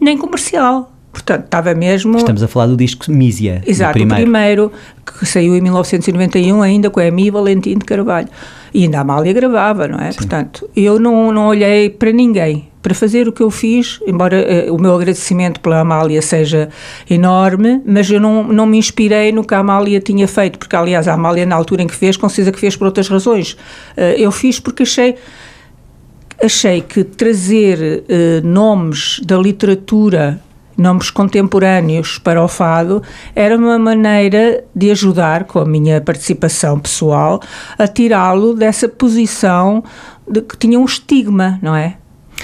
nem 0.00 0.16
comercial. 0.16 0.92
Portanto, 1.12 1.44
estava 1.44 1.72
mesmo. 1.74 2.18
Estamos 2.18 2.42
a 2.42 2.48
falar 2.48 2.66
do 2.66 2.76
disco 2.76 3.10
Mísia. 3.10 3.62
Exato, 3.64 3.92
primeiro. 3.92 4.14
o 4.14 4.24
primeiro, 4.24 4.72
que 5.06 5.24
saiu 5.24 5.54
em 5.54 5.60
1991, 5.60 6.60
ainda 6.60 6.90
com 6.90 6.98
a 6.98 7.06
Emi 7.06 7.30
Valentim 7.30 7.78
de 7.78 7.84
Carvalho. 7.84 8.28
E 8.72 8.82
ainda 8.82 8.98
a 8.98 9.00
Amália 9.02 9.32
gravava, 9.32 9.86
não 9.86 9.98
é? 9.98 10.10
Sim. 10.10 10.18
Portanto, 10.18 10.68
eu 10.74 10.98
não, 10.98 11.30
não 11.30 11.46
olhei 11.46 11.88
para 11.88 12.10
ninguém. 12.10 12.68
Para 12.84 12.94
fazer 12.94 13.26
o 13.26 13.32
que 13.32 13.42
eu 13.42 13.50
fiz, 13.50 13.98
embora 14.06 14.36
eh, 14.36 14.70
o 14.70 14.76
meu 14.76 14.94
agradecimento 14.94 15.58
pela 15.58 15.80
Amália 15.80 16.20
seja 16.20 16.68
enorme, 17.08 17.80
mas 17.86 18.10
eu 18.10 18.20
não, 18.20 18.44
não 18.44 18.66
me 18.66 18.76
inspirei 18.76 19.32
no 19.32 19.42
que 19.42 19.54
a 19.54 19.60
Amália 19.60 19.98
tinha 20.02 20.28
feito, 20.28 20.58
porque, 20.58 20.76
aliás, 20.76 21.08
a 21.08 21.14
Amália, 21.14 21.46
na 21.46 21.56
altura 21.56 21.82
em 21.82 21.86
que 21.86 21.94
fez, 21.94 22.14
com 22.18 22.28
certeza 22.28 22.52
que 22.52 22.60
fez 22.60 22.76
por 22.76 22.84
outras 22.84 23.08
razões. 23.08 23.52
Uh, 23.96 24.18
eu 24.18 24.30
fiz 24.30 24.60
porque 24.60 24.82
achei 24.82 25.14
achei 26.42 26.82
que 26.82 27.04
trazer 27.04 28.04
uh, 28.04 28.46
nomes 28.46 29.18
da 29.24 29.38
literatura 29.38 30.38
nomes 30.76 31.08
contemporâneos 31.08 32.18
para 32.18 32.44
o 32.44 32.48
fado, 32.48 33.02
era 33.34 33.56
uma 33.56 33.78
maneira 33.78 34.62
de 34.76 34.90
ajudar, 34.90 35.44
com 35.44 35.58
a 35.58 35.64
minha 35.64 36.02
participação 36.02 36.78
pessoal, 36.78 37.40
a 37.78 37.88
tirá-lo 37.88 38.52
dessa 38.52 38.90
posição 38.90 39.82
de 40.28 40.42
que 40.42 40.58
tinha 40.58 40.78
um 40.78 40.84
estigma, 40.84 41.58
não 41.62 41.74
é? 41.74 41.96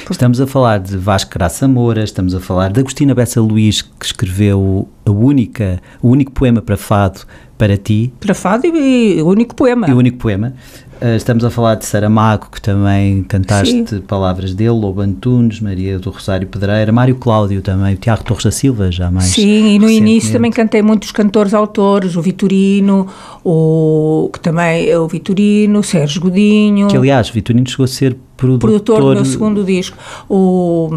Estamos 0.09 0.40
a 0.40 0.47
falar 0.47 0.78
de 0.78 0.97
Vasco 0.97 1.33
Graça 1.33 1.66
Moura, 1.66 2.04
estamos 2.04 2.35
a 2.35 2.40
falar 2.40 2.73
de 2.73 2.80
Agostina 2.80 3.14
Bessa 3.14 3.40
Luís, 3.40 3.83
que 3.83 4.07
escreveu 4.07 4.88
a 5.04 5.11
única, 5.11 5.80
o 6.00 6.09
único 6.09 6.30
poema 6.33 6.62
para 6.62 6.76
fado 6.76 7.21
para 7.59 7.76
ti. 7.76 8.12
Para 8.19 8.35
fado 8.35 8.66
e, 8.66 9.19
e 9.19 9.23
o 9.23 9.28
único 9.28 9.54
poema. 9.54 9.88
E 9.88 9.92
o 9.92 9.99
único 9.99 10.16
poema. 10.16 10.54
Uh, 11.00 11.16
estamos 11.16 11.45
a 11.45 11.50
falar 11.50 11.76
de 11.76 11.87
Saramago, 11.87 12.49
que 12.50 12.61
também 12.61 13.23
cantaste 13.23 13.85
Sim. 13.87 14.00
palavras 14.00 14.54
dele, 14.54 14.71
Lobo 14.71 15.00
Antunes, 15.00 15.61
Maria 15.61 15.99
do 15.99 16.11
Rosário 16.11 16.47
Pedreira, 16.47 16.92
Mário 16.92 17.14
Cláudio 17.14 17.62
também, 17.62 17.95
o 17.95 17.97
Tiago 17.97 18.23
Torres 18.25 18.45
da 18.45 18.50
Silva, 18.50 18.90
já 18.92 19.11
mais. 19.11 19.26
Sim, 19.26 19.75
e 19.75 19.78
no 19.78 19.88
início 19.88 20.33
também 20.33 20.50
cantei 20.50 20.83
muitos 20.83 21.12
cantores 21.12 21.54
autores, 21.54 22.16
o 22.16 22.23
Vitorino, 22.23 23.07
o, 23.45 24.28
que 24.33 24.40
também 24.40 24.88
é 24.88 24.99
o 24.99 25.09
Vitorino, 25.09 25.83
Sérgio 25.83 26.21
Godinho. 26.21 26.88
Que 26.88 26.97
aliás, 26.97 27.30
Vitorino 27.30 27.69
chegou 27.69 27.85
a 27.85 27.88
ser 27.88 28.16
produtor, 28.41 28.71
produtor 28.71 29.01
do 29.01 29.15
meu 29.15 29.25
segundo 29.25 29.63
disco, 29.63 29.97
o, 30.29 30.89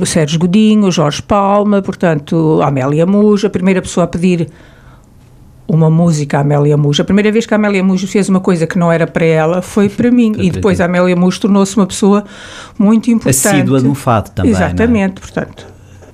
o 0.00 0.06
Sérgio 0.06 0.38
Godinho, 0.38 0.86
o 0.86 0.90
Jorge 0.90 1.22
Palma, 1.22 1.82
portanto, 1.82 2.58
a 2.62 2.68
Amélia 2.68 3.04
Muja, 3.04 3.48
a 3.48 3.50
primeira 3.50 3.82
pessoa 3.82 4.04
a 4.04 4.06
pedir 4.06 4.48
uma 5.68 5.90
música 5.90 6.38
à 6.38 6.40
Amélia 6.40 6.76
Mujo. 6.76 7.02
A 7.02 7.04
primeira 7.04 7.30
vez 7.30 7.44
que 7.44 7.52
a 7.52 7.56
Amélia 7.56 7.82
Mujo 7.82 8.06
fez 8.06 8.28
uma 8.28 8.40
coisa 8.40 8.66
que 8.66 8.78
não 8.78 8.90
era 8.90 9.06
para 9.06 9.24
ela 9.24 9.60
foi 9.60 9.88
para 9.88 10.10
mim. 10.10 10.32
e 10.38 10.50
depois 10.50 10.80
a 10.80 10.86
Amélia 10.86 11.14
Mujo 11.14 11.40
tornou-se 11.40 11.76
uma 11.76 11.86
pessoa 11.86 12.24
muito 12.78 13.10
importante. 13.10 13.48
Assídua 13.48 13.80
de 13.80 13.88
um 13.88 13.94
fado 13.94 14.30
também. 14.30 14.52
É? 14.52 14.54
Exatamente, 14.54 15.18
é? 15.18 15.20
portanto. 15.20 15.66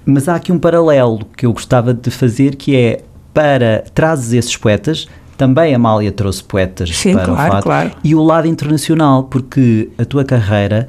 Mas 0.05 0.29
há 0.29 0.35
aqui 0.35 0.51
um 0.51 0.59
paralelo 0.59 1.21
que 1.37 1.47
eu 1.47 1.53
gostava 1.53 1.95
de 1.95 2.11
fazer 2.11 2.57
que 2.57 2.75
é 2.75 3.05
para 3.33 3.85
trazes 3.95 4.33
esses 4.33 4.57
poetas. 4.57 5.07
Também 5.43 5.73
a 5.73 5.77
Amália 5.77 6.13
trouxe 6.13 6.45
poetas 6.45 6.89
Sim, 6.95 7.15
para 7.15 7.25
claro, 7.25 7.33
o 7.33 7.51
fado. 7.51 7.63
Claro. 7.65 7.91
E 8.05 8.15
o 8.15 8.23
lado 8.23 8.47
internacional, 8.47 9.25
porque 9.25 9.91
a 9.99 10.05
tua 10.05 10.25
carreira, 10.25 10.87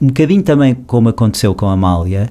um 0.00 0.06
bocadinho 0.06 0.42
também 0.42 0.74
como 0.74 1.10
aconteceu 1.10 1.54
com 1.54 1.66
a 1.66 1.72
Amália, 1.72 2.30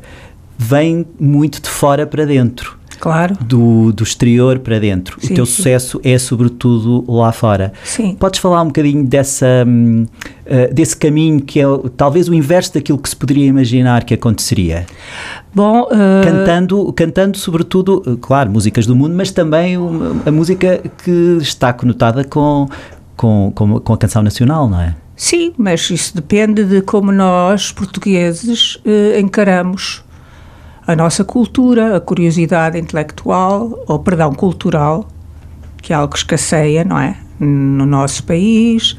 vem 0.58 1.06
muito 1.20 1.62
de 1.62 1.70
fora 1.70 2.08
para 2.08 2.26
dentro 2.26 2.79
claro. 3.00 3.36
do, 3.42 3.92
do 3.92 4.04
exterior 4.04 4.60
para 4.60 4.80
dentro. 4.80 5.18
Sim, 5.20 5.34
o 5.34 5.36
teu 5.36 5.46
sim. 5.46 5.54
sucesso 5.54 6.02
é 6.04 6.18
sobretudo 6.18 7.04
lá 7.08 7.32
fora. 7.32 7.74
Sim. 7.84 8.16
Podes 8.20 8.40
falar 8.40 8.62
um 8.62 8.68
bocadinho 8.68 9.06
dessa, 9.06 9.66
uh, 9.66 10.74
desse 10.74 10.96
caminho 10.96 11.42
que 11.42 11.60
é 11.60 11.64
talvez 11.96 12.28
o 12.28 12.34
inverso 12.34 12.74
daquilo 12.74 12.98
que 12.98 13.10
se 13.10 13.16
poderia 13.16 13.46
imaginar 13.46 14.04
que 14.04 14.14
aconteceria? 14.14 14.86
Bom, 15.54 15.84
uh... 15.84 15.88
cantando, 16.24 16.94
cantando 16.94 17.38
sobretudo, 17.38 18.04
uh, 18.06 18.18
claro, 18.18 18.52
músicas 18.52 18.86
do 18.86 18.96
mundo, 18.96 19.16
mas 19.16 19.32
também 19.32 19.76
a 20.26 20.32
música 20.32 20.82
que 21.04 21.38
está 21.42 21.74
conotada 21.74 22.24
com, 22.24 22.68
com, 23.16 23.52
com, 23.56 23.80
com 23.80 23.94
a 23.94 23.98
canção 23.98 24.22
nacional, 24.22 24.70
não 24.70 24.82
é? 24.82 24.96
Sim, 25.16 25.54
mas 25.58 25.90
isso 25.90 26.16
depende 26.16 26.64
de 26.64 26.82
como 26.82 27.12
nós, 27.12 27.74
portugueses, 27.74 28.78
encaramos 29.20 30.02
a 30.90 30.96
nossa 30.96 31.24
cultura, 31.24 31.98
a 31.98 32.00
curiosidade 32.02 32.80
intelectual, 32.80 33.84
ou 33.86 34.00
perdão, 34.00 34.34
cultural, 34.34 35.08
que 35.84 35.94
é 35.94 35.96
algo 35.96 36.12
que 36.12 36.18
escasseia, 36.18 36.84
não 36.84 36.98
é? 36.98 37.16
No 37.40 37.86
nosso 37.86 38.24
país. 38.24 38.98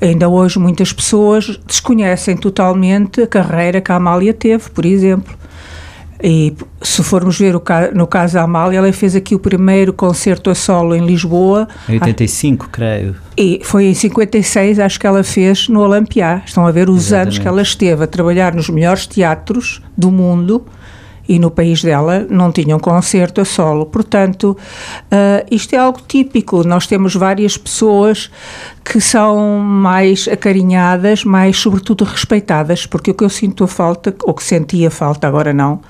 Ainda 0.00 0.28
hoje 0.28 0.60
muitas 0.60 0.92
pessoas 0.92 1.58
desconhecem 1.66 2.36
totalmente 2.36 3.22
a 3.22 3.26
carreira 3.26 3.80
que 3.80 3.90
a 3.90 3.96
Amália 3.96 4.32
teve, 4.32 4.70
por 4.70 4.86
exemplo. 4.86 5.34
E 6.22 6.54
se 6.80 7.02
formos 7.02 7.36
ver 7.36 7.56
o, 7.56 7.62
no 7.92 8.06
caso 8.06 8.34
da 8.34 8.42
Amália, 8.42 8.78
ela 8.78 8.92
fez 8.92 9.16
aqui 9.16 9.34
o 9.34 9.40
primeiro 9.40 9.92
concerto 9.92 10.48
a 10.48 10.54
solo 10.54 10.94
em 10.94 11.04
Lisboa. 11.04 11.66
Em 11.88 11.94
85, 11.94 12.66
ah, 12.66 12.68
creio. 12.70 13.16
E 13.36 13.60
foi 13.64 13.86
em 13.86 13.94
56, 13.94 14.78
acho 14.78 15.00
que 15.00 15.08
ela 15.08 15.24
fez 15.24 15.68
no 15.68 15.80
Olampiá. 15.80 16.40
Estão 16.46 16.64
a 16.64 16.70
ver 16.70 16.88
os 16.88 17.06
Exatamente. 17.06 17.22
anos 17.24 17.38
que 17.38 17.48
ela 17.48 17.62
esteve 17.62 18.04
a 18.04 18.06
trabalhar 18.06 18.54
nos 18.54 18.70
melhores 18.70 19.08
teatros 19.08 19.82
do 19.98 20.12
mundo 20.12 20.64
e 21.32 21.38
no 21.38 21.50
país 21.50 21.82
dela 21.82 22.26
não 22.28 22.52
tinham 22.52 22.78
concerto 22.78 23.40
a 23.40 23.44
solo. 23.44 23.86
Portanto, 23.86 24.54
uh, 24.54 25.46
isto 25.50 25.74
é 25.74 25.78
algo 25.78 25.98
típico. 26.06 26.62
Nós 26.62 26.86
temos 26.86 27.14
várias 27.14 27.56
pessoas 27.56 28.30
que 28.84 29.00
são 29.00 29.58
mais 29.58 30.28
acarinhadas, 30.28 31.24
mais, 31.24 31.56
sobretudo, 31.56 32.04
respeitadas, 32.04 32.84
porque 32.84 33.12
o 33.12 33.14
que 33.14 33.24
eu 33.24 33.30
sinto 33.30 33.64
a 33.64 33.68
falta, 33.68 34.14
ou 34.24 34.34
que 34.34 34.44
sentia 34.44 34.90
falta, 34.90 35.26
agora 35.26 35.54
não, 35.54 35.80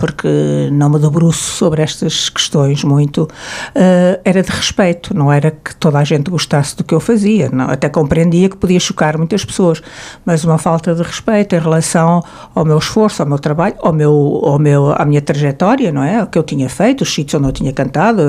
porque 0.00 0.70
não 0.72 0.88
me 0.88 0.98
debruço 0.98 1.56
sobre 1.56 1.82
estas 1.82 2.30
questões 2.30 2.82
muito, 2.82 3.24
uh, 3.24 4.20
era 4.24 4.42
de 4.42 4.50
respeito, 4.50 5.14
não 5.14 5.30
era 5.30 5.50
que 5.50 5.76
toda 5.76 5.98
a 5.98 6.04
gente 6.04 6.30
gostasse 6.30 6.74
do 6.74 6.82
que 6.82 6.94
eu 6.94 7.00
fazia, 7.00 7.50
não, 7.52 7.66
até 7.66 7.86
compreendia 7.86 8.48
que 8.48 8.56
podia 8.56 8.80
chocar 8.80 9.18
muitas 9.18 9.44
pessoas, 9.44 9.82
mas 10.24 10.42
uma 10.42 10.56
falta 10.56 10.94
de 10.94 11.02
respeito 11.02 11.54
em 11.54 11.58
relação 11.58 12.24
ao 12.54 12.64
meu 12.64 12.78
esforço, 12.78 13.20
ao 13.20 13.28
meu 13.28 13.38
trabalho, 13.38 13.74
ao 13.80 13.92
meu, 13.92 14.40
ao 14.42 14.58
meu, 14.58 14.90
à 14.90 15.04
minha 15.04 15.20
trajetória, 15.20 15.92
não 15.92 16.02
é? 16.02 16.22
O 16.22 16.26
que 16.26 16.38
eu 16.38 16.42
tinha 16.42 16.70
feito, 16.70 17.02
os 17.02 17.12
sítios 17.12 17.38
onde 17.38 17.48
eu 17.48 17.52
tinha 17.52 17.72
cantado, 17.72 18.22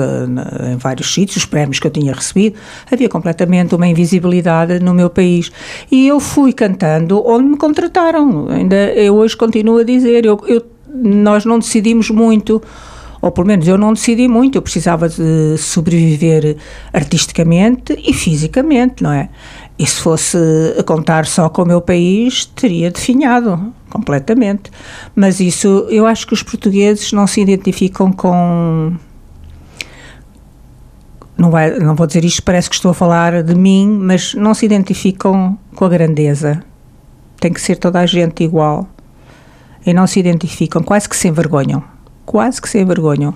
em 0.70 0.76
vários 0.76 1.12
sítios, 1.12 1.38
os 1.38 1.46
prémios 1.46 1.78
que 1.78 1.86
eu 1.86 1.90
tinha 1.90 2.12
recebido, 2.12 2.56
havia 2.90 3.08
completamente 3.08 3.74
uma 3.74 3.86
invisibilidade 3.86 4.78
no 4.78 4.92
meu 4.92 5.08
país. 5.08 5.50
E 5.90 6.06
eu 6.06 6.20
fui 6.20 6.52
cantando 6.52 7.26
onde 7.26 7.48
me 7.48 7.56
contrataram, 7.56 8.48
ainda 8.50 8.76
eu 8.92 9.14
hoje 9.14 9.34
continuo 9.34 9.78
a 9.78 9.84
dizer, 9.84 10.26
eu, 10.26 10.38
eu 10.46 10.62
nós 10.92 11.44
não 11.44 11.58
decidimos 11.58 12.10
muito, 12.10 12.62
ou 13.20 13.30
pelo 13.30 13.46
menos 13.46 13.68
eu 13.68 13.78
não 13.78 13.92
decidi 13.92 14.26
muito, 14.26 14.58
eu 14.58 14.62
precisava 14.62 15.08
de 15.08 15.56
sobreviver 15.56 16.56
artisticamente 16.92 17.96
e 18.04 18.12
fisicamente, 18.12 19.02
não 19.02 19.12
é? 19.12 19.28
E 19.78 19.86
se 19.86 20.00
fosse 20.00 20.36
contar 20.84 21.26
só 21.26 21.48
com 21.48 21.62
o 21.62 21.66
meu 21.66 21.80
país, 21.80 22.44
teria 22.44 22.90
definhado 22.90 23.72
completamente. 23.88 24.70
Mas 25.14 25.40
isso, 25.40 25.86
eu 25.88 26.06
acho 26.06 26.26
que 26.26 26.34
os 26.34 26.42
portugueses 26.42 27.12
não 27.12 27.26
se 27.26 27.40
identificam 27.40 28.12
com. 28.12 28.92
Não, 31.36 31.50
vai, 31.50 31.78
não 31.78 31.94
vou 31.94 32.06
dizer 32.06 32.24
isto, 32.24 32.42
parece 32.42 32.68
que 32.68 32.76
estou 32.76 32.90
a 32.90 32.94
falar 32.94 33.42
de 33.42 33.54
mim, 33.54 33.88
mas 33.88 34.34
não 34.34 34.52
se 34.52 34.66
identificam 34.66 35.58
com 35.74 35.84
a 35.84 35.88
grandeza. 35.88 36.62
Tem 37.40 37.52
que 37.52 37.60
ser 37.60 37.76
toda 37.76 37.98
a 38.00 38.06
gente 38.06 38.44
igual 38.44 38.88
e 39.84 39.92
não 39.92 40.06
se 40.06 40.20
identificam, 40.20 40.82
quase 40.82 41.08
que 41.08 41.16
se 41.16 41.28
envergonham. 41.28 41.82
Quase 42.24 42.60
que 42.60 42.68
se 42.68 42.80
envergonham. 42.80 43.34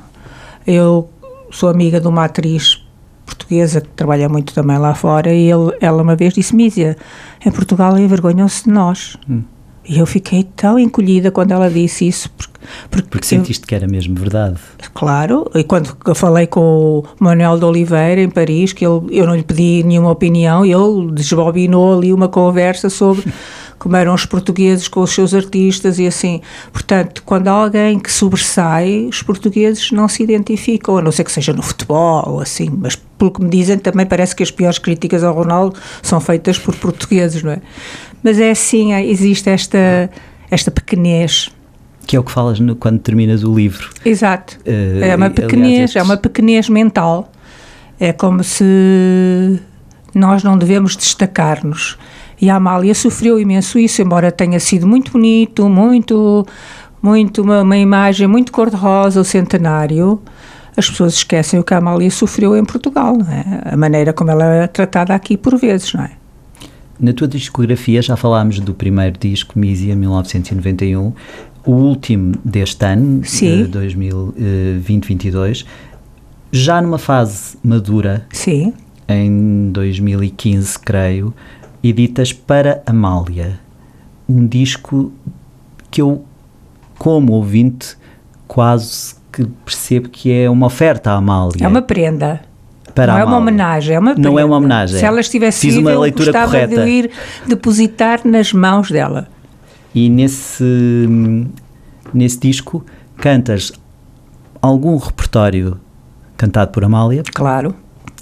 Eu 0.67 1.09
sou 1.51 1.69
amiga 1.69 2.01
de 2.01 2.07
uma 2.07 2.25
atriz 2.25 2.85
portuguesa 3.25 3.81
que 3.81 3.89
trabalha 3.89 4.29
muito 4.29 4.55
também 4.55 4.79
lá 4.79 4.95
fora 4.95 5.33
e 5.33 5.51
ele, 5.51 5.77
ela 5.81 6.03
uma 6.03 6.15
vez 6.17 6.35
disse: 6.35 6.55
Mísia, 6.55 6.97
em 7.45 7.51
Portugal 7.51 7.99
envergonham-se 7.99 8.65
de 8.65 8.71
nós. 8.71 9.17
Hum. 9.29 9.43
E 9.89 9.99
eu 9.99 10.07
fiquei 10.07 10.43
tão 10.43 10.79
encolhida 10.79 11.31
quando 11.31 11.53
ela 11.53 11.71
disse 11.71 12.09
isso. 12.09 12.29
Porque, 12.31 12.59
porque, 12.91 13.09
porque 13.09 13.27
sentiste 13.27 13.63
eu, 13.63 13.69
que 13.69 13.75
era 13.75 13.87
mesmo 13.87 14.17
verdade. 14.17 14.59
Claro, 14.93 15.49
e 15.55 15.63
quando 15.63 15.97
eu 16.05 16.15
falei 16.15 16.49
com 16.49 16.61
o 16.61 17.05
Manuel 17.21 17.57
de 17.57 17.65
Oliveira 17.65 18.21
em 18.21 18.29
Paris, 18.29 18.73
que 18.73 18.85
ele, 18.85 19.01
eu 19.11 19.27
não 19.27 19.37
lhe 19.37 19.45
pedi 19.45 19.85
nenhuma 19.85 20.11
opinião, 20.11 20.65
ele 20.65 21.13
desbobinou 21.13 21.99
ali 21.99 22.13
uma 22.13 22.29
conversa 22.29 22.91
sobre 22.91 23.33
como 23.87 23.95
eram 23.95 24.15
os 24.15 24.27
portugueses 24.27 24.89
com 24.89 25.01
os 25.01 25.13
seus 25.15 25.33
artistas 25.33 26.01
e 26.01 26.09
assim. 26.09 26.41
Portanto, 26.73 27.23
quando 27.25 27.47
há 27.47 27.53
alguém 27.53 28.01
que 28.01 28.11
sobressai, 28.11 29.07
os 29.09 29.23
portugueses 29.23 29.93
não 29.93 30.09
se 30.09 30.25
identificam, 30.25 30.99
a 30.99 31.03
não 31.03 31.13
ser 31.13 31.23
que 31.23 31.31
seja 31.31 31.53
no 31.53 31.63
futebol 31.63 32.25
ou 32.27 32.41
assim, 32.41 32.69
mas 32.77 32.97
pelo 32.97 33.31
que 33.31 33.41
me 33.41 33.49
dizem, 33.49 33.79
também 33.79 34.05
parece 34.05 34.35
que 34.35 34.43
as 34.43 34.51
piores 34.51 34.81
críticas 34.81 35.23
ao 35.23 35.33
Ronaldo 35.33 35.79
são 36.03 36.19
feitas 36.19 36.59
por 36.59 36.75
portugueses, 36.75 37.45
não 37.45 37.53
é? 37.53 37.61
Mas 38.25 38.41
é 38.41 38.51
assim, 38.51 38.93
é, 38.93 39.07
existe 39.07 39.49
esta, 39.49 40.11
esta 40.51 40.73
pequenez. 40.73 41.49
Que 42.09 42.17
é 42.17 42.19
o 42.19 42.25
que 42.25 42.33
falas 42.33 42.59
no, 42.59 42.75
quando 42.75 42.99
terminas 42.99 43.45
o 43.45 43.55
livro. 43.55 43.89
Exato. 44.05 44.59
Uh, 44.67 45.05
é 45.05 45.15
uma 45.15 45.31
pequenez, 45.31 45.91
aliás, 45.91 45.97
é 45.97 46.03
uma 46.03 46.17
pequenez 46.17 46.69
mental. 46.69 47.31
É 48.01 48.13
como 48.13 48.43
se 48.43 49.61
nós 50.13 50.43
não 50.43 50.59
devemos 50.59 50.97
destacar-nos. 50.97 51.97
E 52.41 52.51
a 52.51 52.57
Amália 52.57 52.95
sofreu 52.95 53.39
imenso 53.39 53.79
isso, 53.79 54.03
embora 54.03 54.31
tenha 54.31 54.61
sido 54.61 54.87
muito 54.87 55.13
bonito, 55.13 55.69
muito, 55.69 56.47
muito 57.03 57.43
uma, 57.43 57.63
uma 57.63 57.77
imagem 57.77 58.27
muito 58.27 58.53
cor-de-rosa, 58.53 59.21
o 59.21 59.25
centenário. 59.25 60.21
As 60.77 60.91
pessoas 60.91 61.15
esquecem 61.15 61.59
o 61.59 61.65
que 61.65 61.73
a 61.73 61.79
Amália 61.79 62.11
sofreu 62.11 62.55
em 62.57 62.65
Portugal, 62.65 63.17
é? 63.31 63.73
A 63.73 63.77
maneira 63.77 64.13
como 64.13 64.31
ela 64.31 64.45
é 64.45 64.67
tratada 64.67 65.15
aqui 65.15 65.37
por 65.37 65.57
vezes, 65.57 65.95
não 65.95 66.05
é? 66.05 66.11
Na 66.99 67.13
tua 67.13 67.29
discografia 67.29 68.01
já 68.01 68.17
falámos 68.17 68.59
do 68.61 68.75
primeiro 68.75 69.19
disco, 69.19 69.59
Mísia, 69.59 69.95
1991, 69.95 71.13
o 71.65 71.73
último 71.73 72.35
deste 72.45 72.85
ano, 72.85 73.23
Sim. 73.25 73.71
2020-22, 73.71 75.67
já 76.53 76.81
numa 76.81 76.99
fase 76.99 77.59
madura, 77.63 78.27
Sim. 78.31 78.73
em 79.09 79.71
2015, 79.73 80.79
creio, 80.79 81.35
editas 81.89 82.33
para 82.33 82.83
Amália. 82.87 83.59
Um 84.29 84.47
disco 84.47 85.13
que 85.91 86.03
eu, 86.03 86.25
como 86.99 87.33
ouvinte, 87.33 87.97
quase 88.47 89.15
que 89.33 89.45
percebo 89.65 90.09
que 90.09 90.33
é 90.33 90.49
uma 90.49 90.67
oferta 90.67 91.11
à 91.11 91.15
Amália. 91.15 91.65
É 91.65 91.69
uma 91.69 91.83
prenda. 91.83 92.41
Para 92.95 93.13
não 93.13 93.21
é 93.21 93.25
uma 93.25 93.37
homenagem, 93.37 93.95
é 93.95 93.99
uma 93.99 94.15
prenda. 94.15 94.29
Não 94.29 94.39
é 94.39 94.45
uma 94.45 94.57
homenagem. 94.57 94.99
Se 94.99 95.05
ela 95.05 95.21
estivesse 95.21 95.61
Fiz 95.61 95.77
uma 95.77 95.99
leitura 95.99 96.33
gostava 96.33 96.53
correta. 96.53 96.85
de 96.85 96.91
ir 96.91 97.11
depositar 97.47 98.21
nas 98.25 98.53
mãos 98.53 98.91
dela. 98.91 99.29
E 99.95 100.09
nesse, 100.09 101.47
nesse 102.13 102.39
disco 102.39 102.85
cantas 103.17 103.73
algum 104.63 104.97
repertório 104.97 105.79
cantado 106.37 106.71
por 106.71 106.85
Amália. 106.85 107.23
Claro. 107.35 107.75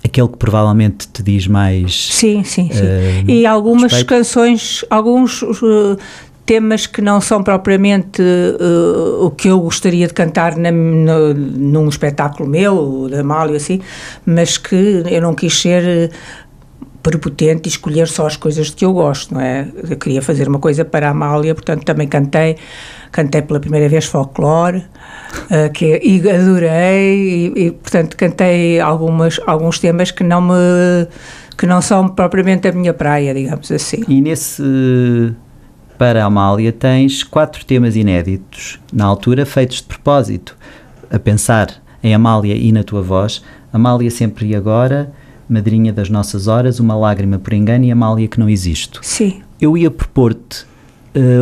Aquele 0.04 0.28
que 0.28 0.36
provavelmente 0.36 1.08
te 1.08 1.22
diz 1.22 1.46
mais. 1.46 2.08
Sim, 2.12 2.44
sim, 2.44 2.68
sim. 2.70 2.80
eh, 2.84 3.24
e 3.26 3.46
algumas 3.46 3.84
respeito. 3.92 4.06
canções, 4.08 4.84
alguns 4.90 5.40
uh, 5.42 5.96
temas 6.44 6.86
que 6.86 7.00
não 7.00 7.22
são 7.22 7.42
propriamente 7.42 8.20
uh, 8.20 9.24
o 9.24 9.30
que 9.30 9.48
eu 9.48 9.58
gostaria 9.60 10.06
de 10.06 10.12
cantar 10.12 10.56
na, 10.58 10.70
no- 10.70 11.32
num 11.32 11.88
espetáculo 11.88 12.46
meu, 12.48 13.08
da 13.10 13.20
Amália, 13.20 13.56
assim, 13.56 13.80
mas 14.26 14.58
que 14.58 15.02
eu 15.10 15.22
não 15.22 15.34
quis 15.34 15.58
ser 15.58 16.10
uh, 16.10 16.14
prepotente 17.04 17.68
e 17.68 17.70
escolher 17.70 18.08
só 18.08 18.26
as 18.26 18.34
coisas 18.34 18.68
de 18.68 18.72
que 18.72 18.84
eu 18.84 18.92
gosto, 18.94 19.34
não 19.34 19.40
é? 19.40 19.68
Eu 19.88 19.96
queria 19.98 20.22
fazer 20.22 20.48
uma 20.48 20.58
coisa 20.58 20.86
para 20.86 21.06
a 21.06 21.10
Amália, 21.10 21.54
portanto 21.54 21.84
também 21.84 22.08
cantei, 22.08 22.56
cantei 23.12 23.42
pela 23.42 23.60
primeira 23.60 23.86
vez 23.90 24.06
folclore, 24.06 24.78
uh, 24.78 25.70
que, 25.72 26.00
e 26.02 26.18
adorei, 26.30 27.52
e, 27.54 27.66
e, 27.66 27.70
portanto 27.72 28.16
cantei 28.16 28.80
algumas, 28.80 29.38
alguns 29.46 29.78
temas 29.78 30.10
que 30.10 30.24
não 30.24 30.40
me 30.40 31.06
que 31.58 31.66
não 31.66 31.80
são 31.80 32.08
propriamente 32.08 32.66
a 32.66 32.72
minha 32.72 32.92
praia, 32.92 33.32
digamos 33.34 33.70
assim. 33.70 34.02
E 34.08 34.20
nesse. 34.20 35.34
Para 35.96 36.24
a 36.24 36.26
Amália 36.26 36.72
tens 36.72 37.22
quatro 37.22 37.64
temas 37.64 37.94
inéditos, 37.94 38.80
na 38.92 39.04
altura 39.04 39.46
feitos 39.46 39.76
de 39.76 39.84
propósito, 39.84 40.56
a 41.08 41.20
pensar 41.20 41.68
em 42.02 42.12
Amália 42.12 42.56
e 42.56 42.72
na 42.72 42.82
tua 42.82 43.00
voz. 43.00 43.44
Amália 43.72 44.10
sempre 44.10 44.46
e 44.48 44.56
agora, 44.56 45.12
madrinha 45.48 45.92
das 45.92 46.08
nossas 46.10 46.46
horas, 46.48 46.80
uma 46.80 46.96
lágrima 46.96 47.38
por 47.38 47.52
engano 47.52 47.84
e 47.84 47.90
Amália 47.90 48.28
que 48.28 48.38
não 48.40 48.48
existo. 48.48 49.00
Sim. 49.02 49.40
Eu 49.60 49.76
ia 49.76 49.90
propor-te 49.90 50.66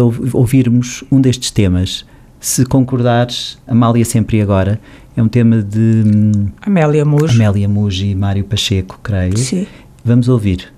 ouv- 0.01 0.35
ouvirmos 0.35 1.03
um 1.11 1.21
destes 1.21 1.51
temas. 1.51 2.05
Se 2.41 2.65
concordares, 2.67 3.59
Amália 3.67 4.05
sempre 4.05 4.39
e 4.39 4.43
agora, 4.43 4.81
é 5.17 5.23
um 5.23 5.29
tema 5.29 5.63
de 5.63 6.03
hum, 6.05 6.49
Amélia 6.61 7.05
Mujo. 7.05 7.35
Amélia 7.35 7.69
Muji 7.69 8.11
e 8.11 8.15
Mário 8.15 8.45
Pacheco, 8.45 8.99
creio. 9.03 9.39
Sim. 9.39 9.67
Vamos 10.05 10.29
ouvir. 10.29 10.73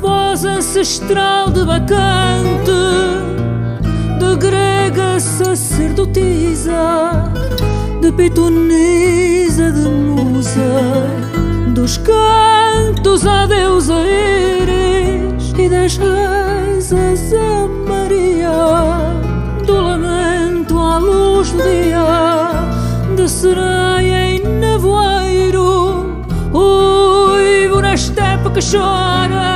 voz 0.00 0.44
ancestral 0.44 1.50
de 1.50 1.64
bacante, 1.64 2.72
de 4.18 4.36
grega 4.36 5.20
sacerdotisa, 5.92 7.32
de 8.00 8.12
pitonisa, 8.12 9.70
de 9.70 9.88
musa, 9.88 11.06
dos 11.74 11.98
cantos 11.98 13.26
à 13.26 13.46
deusa 13.46 13.94
Íris 14.02 15.52
e 15.58 15.68
das 15.68 15.96
rezas 15.96 17.32
a 17.34 17.68
Maria, 17.88 18.50
do 19.66 19.80
lamento 19.80 20.78
à 20.78 20.98
luz 20.98 21.52
do 21.52 21.62
dia, 21.62 23.14
de 23.14 23.28
sereia 23.28 24.36
em 24.36 24.40
nevoeiro, 24.60 26.24
uivo 26.52 27.80
na 27.82 27.94
estepe 27.94 28.50
que 28.50 28.60
chora, 28.60 29.51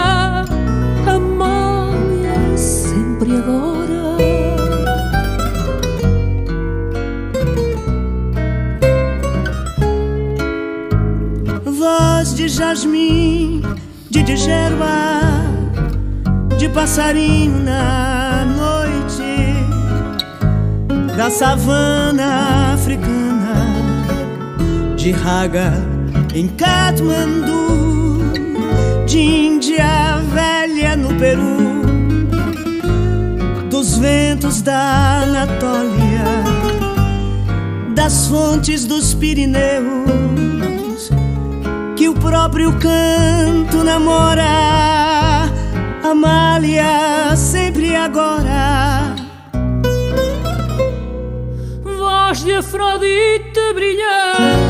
jasmim, 12.76 13.62
de 14.10 14.22
digerba, 14.22 15.22
de 16.58 16.68
passarinho 16.68 17.62
na 17.62 18.44
noite, 18.44 19.54
da 21.16 21.30
savana 21.30 22.74
africana, 22.74 23.66
de 24.94 25.10
raga 25.10 25.72
em 26.34 26.48
Katmandu, 26.48 28.34
de 29.06 29.20
Índia 29.20 30.20
velha 30.34 30.96
no 30.96 31.14
Peru, 31.14 31.56
dos 33.70 33.96
ventos 33.96 34.60
da 34.60 35.22
Anatólia, 35.22 36.44
das 37.94 38.26
fontes 38.26 38.84
dos 38.84 39.14
Pirineus 39.14 40.06
que 42.06 42.08
o 42.08 42.14
próprio 42.14 42.72
canto 42.78 43.82
namora. 43.82 45.50
Amália, 46.04 47.34
sempre 47.34 47.88
e 47.88 47.96
agora. 47.96 49.16
voz 51.82 52.44
de 52.44 52.52
Afrodite 52.52 53.72
brilhando, 53.74 54.65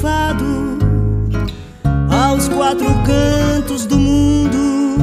fado 0.00 0.78
aos 2.10 2.48
quatro 2.48 2.86
cantos 3.04 3.84
do 3.84 3.98
mundo. 3.98 4.96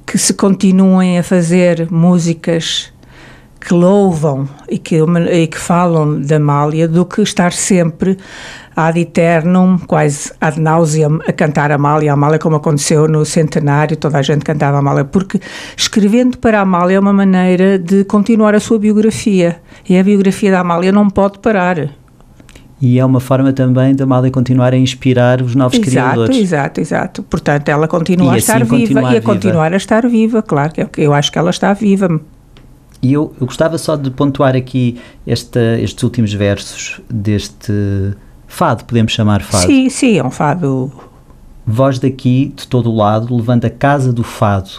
que 0.06 0.18
se 0.18 0.34
continuem 0.34 1.18
a 1.18 1.24
fazer 1.24 1.90
músicas 1.92 2.92
que 3.60 3.74
louvam 3.74 4.48
e 4.70 4.78
que, 4.78 4.98
e 4.98 5.48
que 5.48 5.58
falam 5.58 6.22
da 6.22 6.36
Amália 6.36 6.88
do 6.88 7.06
que 7.06 7.22
estar 7.22 7.54
sempre 7.54 8.18
ad 8.76 9.00
eternum, 9.00 9.78
quase 9.78 10.32
ad 10.42 10.60
nauseam, 10.60 11.20
a 11.28 11.32
cantar 11.32 11.72
a 11.72 11.76
Amália, 11.76 12.12
a 12.12 12.14
Amália 12.14 12.40
como 12.40 12.58
aconteceu 12.58 13.08
no 13.08 13.24
centenário, 13.24 13.96
toda 13.96 14.18
a 14.18 14.22
gente 14.22 14.44
cantava 14.44 14.78
a 14.78 14.80
Amália, 14.80 15.06
porque 15.06 15.40
escrevendo 15.78 16.38
para 16.38 16.60
a 16.60 16.62
Amália 16.62 16.98
é 16.98 17.00
uma 17.00 17.14
maneira 17.14 17.80
de 17.80 18.04
continuar 18.04 18.54
a 18.56 18.60
sua 18.60 18.80
biografia, 18.80 19.62
e 19.88 19.98
a 19.98 20.04
biografia 20.04 20.52
da 20.52 20.60
Amália 20.60 20.92
não 20.92 21.10
pode 21.10 21.40
parar. 21.40 22.03
E 22.82 23.00
é 23.00 23.06
uma 23.06 23.20
forma 23.20 23.54
também 23.54 23.96
da 23.96 24.04
Amália 24.04 24.30
continuar 24.30 24.74
a 24.74 24.78
inspirar 24.78 25.42
os 25.42 25.56
novos 25.56 25.78
Exato, 25.78 25.90
criadores. 25.90 26.38
exato, 26.38 26.82
exato. 26.82 27.24
Portanto, 27.24 27.70
ela 27.70 27.88
continua 27.88 28.34
E 28.34 28.36
a 28.36 28.38
estar 28.38 28.62
assim 28.62 28.86
viva 28.86 29.02
e 29.02 29.06
a 29.06 29.10
viva. 29.12 29.22
continuar 29.22 29.72
a 29.74 29.78
estar 29.78 30.08
viva, 30.08 30.42
claro, 30.42 30.74
que 30.74 31.02
eu, 31.02 31.14
acho 31.14 31.32
que 31.32 31.38
ela 31.38 31.50
está 31.50 31.72
viva. 31.74 32.20
E 33.02 33.14
eu, 33.14 33.34
eu 33.40 33.46
gostava 33.48 33.78
só 33.78 33.96
de 33.96 34.10
pontuar 34.12 34.56
aqui 34.56 34.98
esta, 35.26 35.80
estes 35.80 36.04
últimos 36.04 36.34
versos 36.34 37.00
deste 37.10 37.72
fado, 38.48 38.84
podemos 38.86 39.12
chamar 39.12 39.42
fado. 39.42 39.66
Sim, 39.66 39.90
sim, 39.90 40.18
é 40.18 40.24
um 40.24 40.32
fado. 40.32 40.92
Voz 41.66 42.00
daqui, 42.00 42.54
de 42.56 42.68
todo 42.68 42.90
o 42.92 42.96
lado, 42.96 43.34
levando 43.36 43.66
a 43.66 43.70
casa 43.70 44.12
do 44.12 44.24
fado 44.24 44.70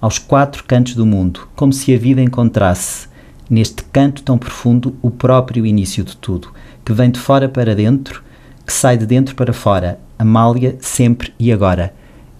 aos 0.00 0.18
quatro 0.18 0.64
cantos 0.64 0.94
do 0.94 1.04
mundo, 1.04 1.46
como 1.54 1.72
se 1.72 1.94
a 1.94 1.98
vida 1.98 2.22
encontrasse, 2.22 3.06
neste 3.48 3.82
canto 3.84 4.22
tão 4.22 4.38
profundo, 4.38 4.94
o 5.02 5.10
próprio 5.10 5.66
início 5.66 6.02
de 6.02 6.16
tudo, 6.16 6.48
que 6.90 6.92
vem 6.92 7.08
de 7.08 7.20
fora 7.20 7.48
para 7.48 7.72
dentro, 7.72 8.20
que 8.66 8.72
sai 8.72 8.96
de 8.96 9.06
dentro 9.06 9.36
para 9.36 9.52
fora, 9.52 10.00
Amália, 10.18 10.76
sempre 10.80 11.32
e 11.38 11.52
agora. 11.52 11.94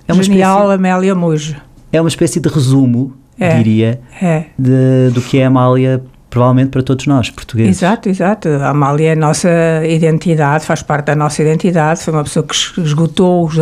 É 0.09 0.13
uma 0.13 0.25
Genial, 0.25 0.63
espécie, 0.63 0.75
Amélia 0.75 1.15
Mujo. 1.15 1.57
É 1.93 2.01
uma 2.01 2.09
espécie 2.09 2.41
de 2.41 2.49
resumo, 2.49 3.15
é, 3.39 3.57
diria, 3.57 4.01
é. 4.21 4.47
de, 4.59 5.11
do 5.15 5.23
que 5.23 5.39
é 5.39 5.45
Amália 5.45 6.03
provavelmente 6.29 6.71
para 6.71 6.83
todos 6.83 7.07
nós, 7.07 7.31
portugueses. 7.31 7.79
Exato, 7.79 8.09
exato. 8.09 8.49
A 8.49 8.71
Amália 8.71 9.11
é 9.11 9.13
a 9.13 9.17
nossa 9.17 9.49
identidade, 9.87 10.65
faz 10.65 10.83
parte 10.83 11.07
da 11.07 11.17
nossa 11.17 11.41
identidade, 11.43 12.01
foi 12.01 12.13
uma 12.13 12.25
pessoa 12.25 12.45
que 12.45 12.81
esgotou 12.81 13.47
os 13.47 13.57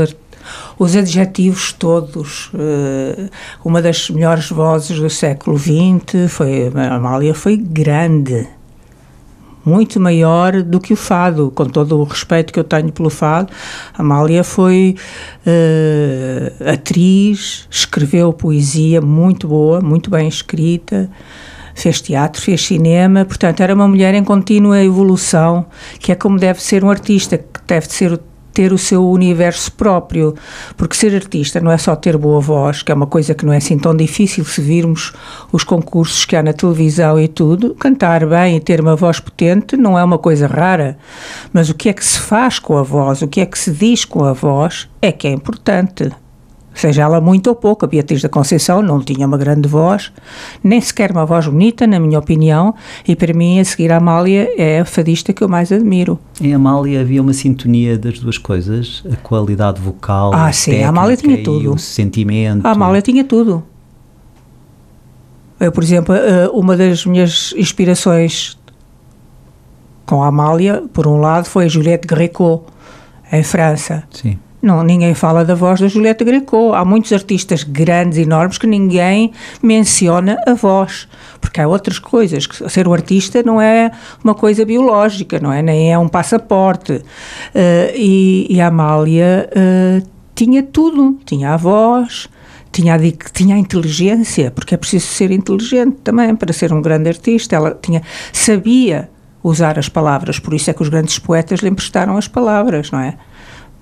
os 0.78 0.96
adjetivos 0.96 1.72
todos. 1.72 2.46
Uh, 2.54 3.28
uma 3.62 3.82
das 3.82 4.08
melhores 4.08 4.48
vozes 4.48 4.98
do 4.98 5.10
século 5.10 5.58
XX 5.58 6.30
foi 6.30 6.72
a 6.74 6.94
Amália 6.94 7.34
foi 7.34 7.58
grande, 7.58 8.48
muito 9.68 10.00
maior 10.00 10.62
do 10.62 10.80
que 10.80 10.92
o 10.92 10.96
fado, 10.96 11.52
com 11.54 11.66
todo 11.66 11.98
o 11.98 12.04
respeito 12.04 12.52
que 12.52 12.58
eu 12.58 12.64
tenho 12.64 12.90
pelo 12.90 13.10
fado. 13.10 13.52
Amália 13.96 14.42
foi 14.42 14.96
uh, 15.46 16.70
atriz, 16.70 17.66
escreveu 17.70 18.32
poesia 18.32 19.00
muito 19.00 19.46
boa, 19.46 19.80
muito 19.80 20.10
bem 20.10 20.26
escrita 20.26 21.08
fez 21.74 22.00
teatro, 22.00 22.42
fez 22.42 22.66
cinema, 22.66 23.24
portanto 23.24 23.60
era 23.60 23.72
uma 23.72 23.86
mulher 23.86 24.12
em 24.12 24.24
contínua 24.24 24.82
evolução, 24.82 25.64
que 26.00 26.10
é 26.10 26.16
como 26.16 26.36
deve 26.36 26.60
ser 26.60 26.82
um 26.82 26.90
artista, 26.90 27.38
que 27.38 27.60
deve 27.68 27.86
ser 27.86 28.20
ter 28.58 28.72
o 28.72 28.78
seu 28.78 29.08
universo 29.08 29.70
próprio, 29.70 30.34
porque 30.76 30.96
ser 30.96 31.14
artista 31.14 31.60
não 31.60 31.70
é 31.70 31.78
só 31.78 31.94
ter 31.94 32.16
boa 32.16 32.40
voz, 32.40 32.82
que 32.82 32.90
é 32.90 32.94
uma 32.94 33.06
coisa 33.06 33.32
que 33.32 33.46
não 33.46 33.52
é 33.52 33.58
assim 33.58 33.78
tão 33.78 33.94
difícil 33.94 34.44
se 34.44 34.60
virmos 34.60 35.12
os 35.52 35.62
concursos 35.62 36.24
que 36.24 36.34
há 36.34 36.42
na 36.42 36.52
televisão 36.52 37.20
e 37.20 37.28
tudo. 37.28 37.72
Cantar 37.76 38.26
bem 38.26 38.56
e 38.56 38.60
ter 38.60 38.80
uma 38.80 38.96
voz 38.96 39.20
potente 39.20 39.76
não 39.76 39.96
é 39.96 40.02
uma 40.02 40.18
coisa 40.18 40.48
rara, 40.48 40.98
mas 41.52 41.70
o 41.70 41.74
que 41.74 41.88
é 41.88 41.92
que 41.92 42.04
se 42.04 42.18
faz 42.18 42.58
com 42.58 42.76
a 42.76 42.82
voz, 42.82 43.22
o 43.22 43.28
que 43.28 43.40
é 43.40 43.46
que 43.46 43.56
se 43.56 43.70
diz 43.70 44.04
com 44.04 44.24
a 44.24 44.32
voz 44.32 44.88
é 45.00 45.12
que 45.12 45.28
é 45.28 45.30
importante 45.30 46.10
seja 46.80 47.02
ela 47.02 47.20
muito 47.20 47.48
ou 47.48 47.54
pouco. 47.54 47.84
A 47.84 47.88
Beatriz 47.88 48.22
da 48.22 48.28
Conceição 48.28 48.82
não 48.82 49.00
tinha 49.00 49.26
uma 49.26 49.36
grande 49.36 49.68
voz, 49.68 50.12
nem 50.62 50.80
sequer 50.80 51.10
uma 51.10 51.26
voz 51.26 51.46
bonita, 51.46 51.86
na 51.86 51.98
minha 51.98 52.18
opinião, 52.18 52.74
e 53.06 53.16
para 53.16 53.32
mim, 53.32 53.60
a 53.60 53.64
seguir 53.64 53.90
a 53.92 53.96
Amália, 53.96 54.48
é 54.56 54.80
a 54.80 54.84
fadista 54.84 55.32
que 55.32 55.42
eu 55.42 55.48
mais 55.48 55.72
admiro. 55.72 56.18
Em 56.40 56.54
Amália 56.54 57.00
havia 57.00 57.20
uma 57.20 57.32
sintonia 57.32 57.98
das 57.98 58.18
duas 58.18 58.38
coisas, 58.38 59.02
a 59.10 59.16
qualidade 59.16 59.80
vocal, 59.80 60.32
ah, 60.34 60.46
a 60.46 60.52
sim, 60.52 60.82
a 60.82 60.88
Amália 60.88 61.16
tinha 61.16 61.42
tudo. 61.42 61.74
o 61.74 61.78
sentimento. 61.78 62.66
A 62.66 62.70
Amália 62.70 63.02
tinha 63.02 63.24
tudo. 63.24 63.62
Eu, 65.60 65.72
por 65.72 65.82
exemplo, 65.82 66.14
eh, 66.14 66.48
uma 66.52 66.76
das 66.76 67.04
minhas 67.04 67.52
inspirações 67.56 68.56
com 70.06 70.22
a 70.22 70.28
Amália, 70.28 70.84
por 70.92 71.06
um 71.06 71.20
lado, 71.20 71.46
foi 71.46 71.64
a 71.64 71.68
Juliette 71.68 72.06
Gréco, 72.06 72.64
em 73.32 73.42
França. 73.42 74.04
Sim 74.10 74.38
não, 74.60 74.82
ninguém 74.82 75.14
fala 75.14 75.44
da 75.44 75.54
voz 75.54 75.80
da 75.80 75.86
Julieta 75.86 76.24
Greco. 76.24 76.72
Há 76.74 76.84
muitos 76.84 77.12
artistas 77.12 77.62
grandes, 77.62 78.18
enormes, 78.18 78.58
que 78.58 78.66
ninguém 78.66 79.32
menciona 79.62 80.36
a 80.46 80.54
voz, 80.54 81.08
porque 81.40 81.60
há 81.60 81.68
outras 81.68 81.98
coisas. 82.00 82.48
Ser 82.68 82.88
um 82.88 82.92
artista 82.92 83.42
não 83.42 83.60
é 83.60 83.92
uma 84.22 84.34
coisa 84.34 84.64
biológica, 84.64 85.38
não 85.38 85.52
é? 85.52 85.62
Nem 85.62 85.92
é 85.92 85.98
um 85.98 86.08
passaporte. 86.08 86.92
Uh, 86.92 87.02
e, 87.94 88.48
e, 88.50 88.60
a 88.60 88.66
Amália 88.66 89.48
uh, 89.52 90.06
tinha 90.34 90.62
tudo. 90.62 91.20
Tinha 91.24 91.54
a 91.54 91.56
voz, 91.56 92.28
tinha 92.72 92.96
a, 92.96 92.98
tinha 93.32 93.54
a 93.54 93.58
inteligência, 93.58 94.50
porque 94.50 94.74
é 94.74 94.78
preciso 94.78 95.06
ser 95.06 95.30
inteligente 95.30 95.98
também 96.02 96.34
para 96.34 96.52
ser 96.52 96.72
um 96.72 96.82
grande 96.82 97.08
artista. 97.08 97.54
Ela 97.54 97.78
tinha, 97.80 98.02
sabia 98.32 99.08
usar 99.40 99.78
as 99.78 99.88
palavras, 99.88 100.40
por 100.40 100.52
isso 100.52 100.68
é 100.68 100.74
que 100.74 100.82
os 100.82 100.88
grandes 100.88 101.16
poetas 101.20 101.60
lhe 101.60 101.68
emprestaram 101.68 102.16
as 102.16 102.26
palavras, 102.26 102.90
não 102.90 102.98
é? 102.98 103.16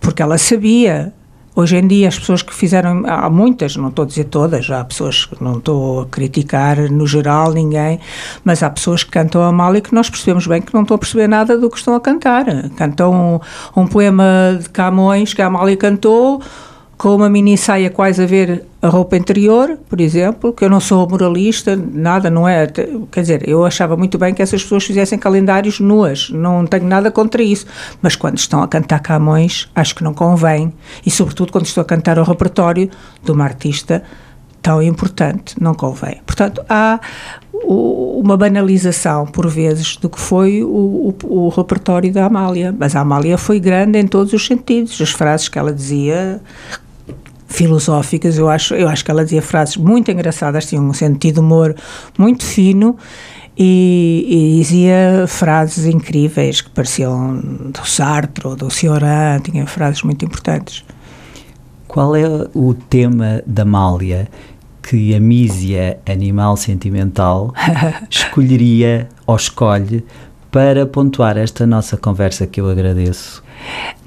Porque 0.00 0.22
ela 0.22 0.38
sabia. 0.38 1.12
Hoje 1.54 1.74
em 1.74 1.86
dia, 1.86 2.08
as 2.08 2.18
pessoas 2.18 2.42
que 2.42 2.54
fizeram, 2.54 3.04
há 3.06 3.30
muitas, 3.30 3.76
não 3.76 3.88
estou 3.88 4.02
a 4.02 4.06
dizer 4.06 4.24
todas, 4.24 4.70
há 4.70 4.84
pessoas 4.84 5.24
que 5.24 5.42
não 5.42 5.56
estou 5.56 6.02
a 6.02 6.06
criticar 6.06 6.78
no 6.90 7.06
geral 7.06 7.50
ninguém, 7.50 7.98
mas 8.44 8.62
há 8.62 8.68
pessoas 8.68 9.02
que 9.02 9.10
cantam 9.10 9.42
a 9.42 9.50
mal 9.50 9.74
e 9.74 9.80
que 9.80 9.94
nós 9.94 10.10
percebemos 10.10 10.46
bem 10.46 10.60
que 10.60 10.74
não 10.74 10.82
estão 10.82 10.96
a 10.96 10.98
perceber 10.98 11.26
nada 11.26 11.56
do 11.56 11.70
que 11.70 11.78
estão 11.78 11.94
a 11.94 12.00
cantar. 12.00 12.44
Cantam 12.76 13.40
um, 13.74 13.80
um 13.80 13.86
poema 13.86 14.58
de 14.60 14.68
Camões 14.68 15.32
que 15.32 15.40
a 15.40 15.46
Amália 15.46 15.78
cantou, 15.78 16.42
com 16.96 17.14
uma 17.14 17.28
mini 17.28 17.58
saia 17.58 17.90
quase 17.90 18.22
a 18.22 18.26
ver 18.26 18.64
a 18.80 18.88
roupa 18.88 19.16
interior, 19.16 19.78
por 19.88 20.00
exemplo, 20.00 20.52
que 20.52 20.64
eu 20.64 20.70
não 20.70 20.80
sou 20.80 21.06
moralista, 21.08 21.76
nada, 21.76 22.30
não 22.30 22.48
é? 22.48 22.66
Quer 22.66 23.20
dizer, 23.20 23.48
eu 23.48 23.64
achava 23.66 23.96
muito 23.96 24.16
bem 24.16 24.32
que 24.32 24.40
essas 24.40 24.62
pessoas 24.62 24.84
fizessem 24.84 25.18
calendários 25.18 25.78
nuas, 25.78 26.30
não 26.30 26.66
tenho 26.66 26.86
nada 26.86 27.10
contra 27.10 27.42
isso, 27.42 27.66
mas 28.00 28.16
quando 28.16 28.38
estão 28.38 28.62
a 28.62 28.68
cantar 28.68 29.00
Camões, 29.00 29.68
acho 29.74 29.94
que 29.94 30.02
não 30.02 30.14
convém, 30.14 30.72
e 31.04 31.10
sobretudo 31.10 31.52
quando 31.52 31.66
estou 31.66 31.82
a 31.82 31.84
cantar 31.84 32.18
o 32.18 32.22
repertório 32.22 32.88
de 33.22 33.30
uma 33.30 33.44
artista 33.44 34.02
tão 34.62 34.82
importante, 34.82 35.54
não 35.60 35.74
convém. 35.74 36.20
Portanto, 36.26 36.60
há 36.68 36.98
uma 37.52 38.36
banalização, 38.36 39.26
por 39.26 39.48
vezes, 39.48 39.96
do 39.96 40.08
que 40.08 40.18
foi 40.18 40.62
o, 40.62 41.14
o, 41.22 41.46
o, 41.46 41.48
repertório 41.50 42.12
da 42.12 42.26
Amália. 42.26 42.74
Mas 42.76 42.96
a 42.96 43.00
Amália 43.00 43.38
foi 43.38 43.60
grande 43.60 43.98
em 43.98 44.06
todos 44.06 44.32
os 44.32 44.44
sentidos. 44.44 45.00
As 45.00 45.10
frases 45.10 45.48
que 45.48 45.58
ela 45.58 45.72
dizia 45.72 46.40
filosóficas. 47.46 48.38
Eu 48.38 48.48
acho, 48.48 48.74
eu 48.74 48.88
acho 48.88 49.04
que 49.04 49.10
ela 49.10 49.24
dizia 49.24 49.42
frases 49.42 49.76
muito 49.76 50.10
engraçadas, 50.10 50.66
tinha 50.66 50.80
um 50.80 50.92
sentido 50.92 51.34
de 51.34 51.40
humor 51.40 51.74
muito 52.18 52.44
fino 52.44 52.96
e, 53.56 54.26
e, 54.28 54.60
dizia 54.60 55.24
frases 55.26 55.86
incríveis 55.86 56.60
que 56.60 56.70
pareciam 56.70 57.36
do 57.36 57.86
Sartre 57.86 58.46
ou 58.46 58.54
do 58.54 58.70
Cioran, 58.70 59.40
tinha 59.40 59.66
frases 59.66 60.02
muito 60.02 60.24
importantes. 60.24 60.84
Qual 61.88 62.14
é 62.14 62.26
o 62.54 62.74
tema 62.74 63.42
da 63.46 63.62
Amália 63.62 64.28
que 64.82 65.14
a 65.14 65.20
Mísia, 65.20 65.98
animal 66.06 66.56
sentimental, 66.56 67.52
escolheria 68.10 69.08
ou 69.26 69.34
escolhe 69.34 70.04
para 70.56 70.86
pontuar 70.86 71.36
esta 71.36 71.66
nossa 71.66 71.98
conversa 71.98 72.46
que 72.46 72.62
eu 72.62 72.70
agradeço? 72.70 73.44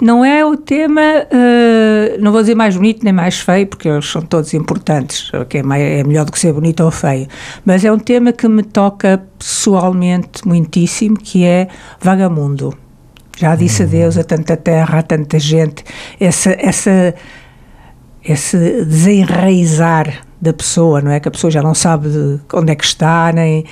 Não 0.00 0.24
é 0.24 0.44
o 0.44 0.56
tema, 0.56 1.00
uh, 1.00 2.20
não 2.20 2.32
vou 2.32 2.40
dizer 2.40 2.56
mais 2.56 2.74
bonito 2.74 3.04
nem 3.04 3.12
mais 3.12 3.38
feio, 3.38 3.68
porque 3.68 3.88
eles 3.88 4.10
são 4.10 4.20
todos 4.20 4.52
importantes, 4.52 5.30
que 5.48 5.58
é, 5.58 5.60
é 6.00 6.02
melhor 6.02 6.24
do 6.24 6.32
que 6.32 6.40
ser 6.40 6.52
bonito 6.52 6.82
ou 6.82 6.90
feio, 6.90 7.28
mas 7.64 7.84
é 7.84 7.92
um 7.92 8.00
tema 8.00 8.32
que 8.32 8.48
me 8.48 8.64
toca 8.64 9.22
pessoalmente 9.38 10.44
muitíssimo, 10.44 11.16
que 11.16 11.44
é 11.44 11.68
Vagamundo. 12.00 12.76
Já 13.36 13.54
disse 13.54 13.84
hum. 13.84 13.86
adeus 13.86 14.18
a 14.18 14.24
tanta 14.24 14.56
terra, 14.56 14.98
a 14.98 15.02
tanta 15.04 15.38
gente, 15.38 15.84
essa, 16.18 16.50
essa, 16.58 17.14
esse 18.24 18.84
desenraizar 18.86 20.26
da 20.40 20.52
pessoa, 20.52 21.00
não 21.00 21.10
é? 21.10 21.20
Que 21.20 21.28
a 21.28 21.30
pessoa 21.30 21.50
já 21.50 21.62
não 21.62 21.74
sabe 21.74 22.08
onde 22.52 22.72
é 22.72 22.74
que 22.74 22.84
está, 22.84 23.30
nem 23.32 23.64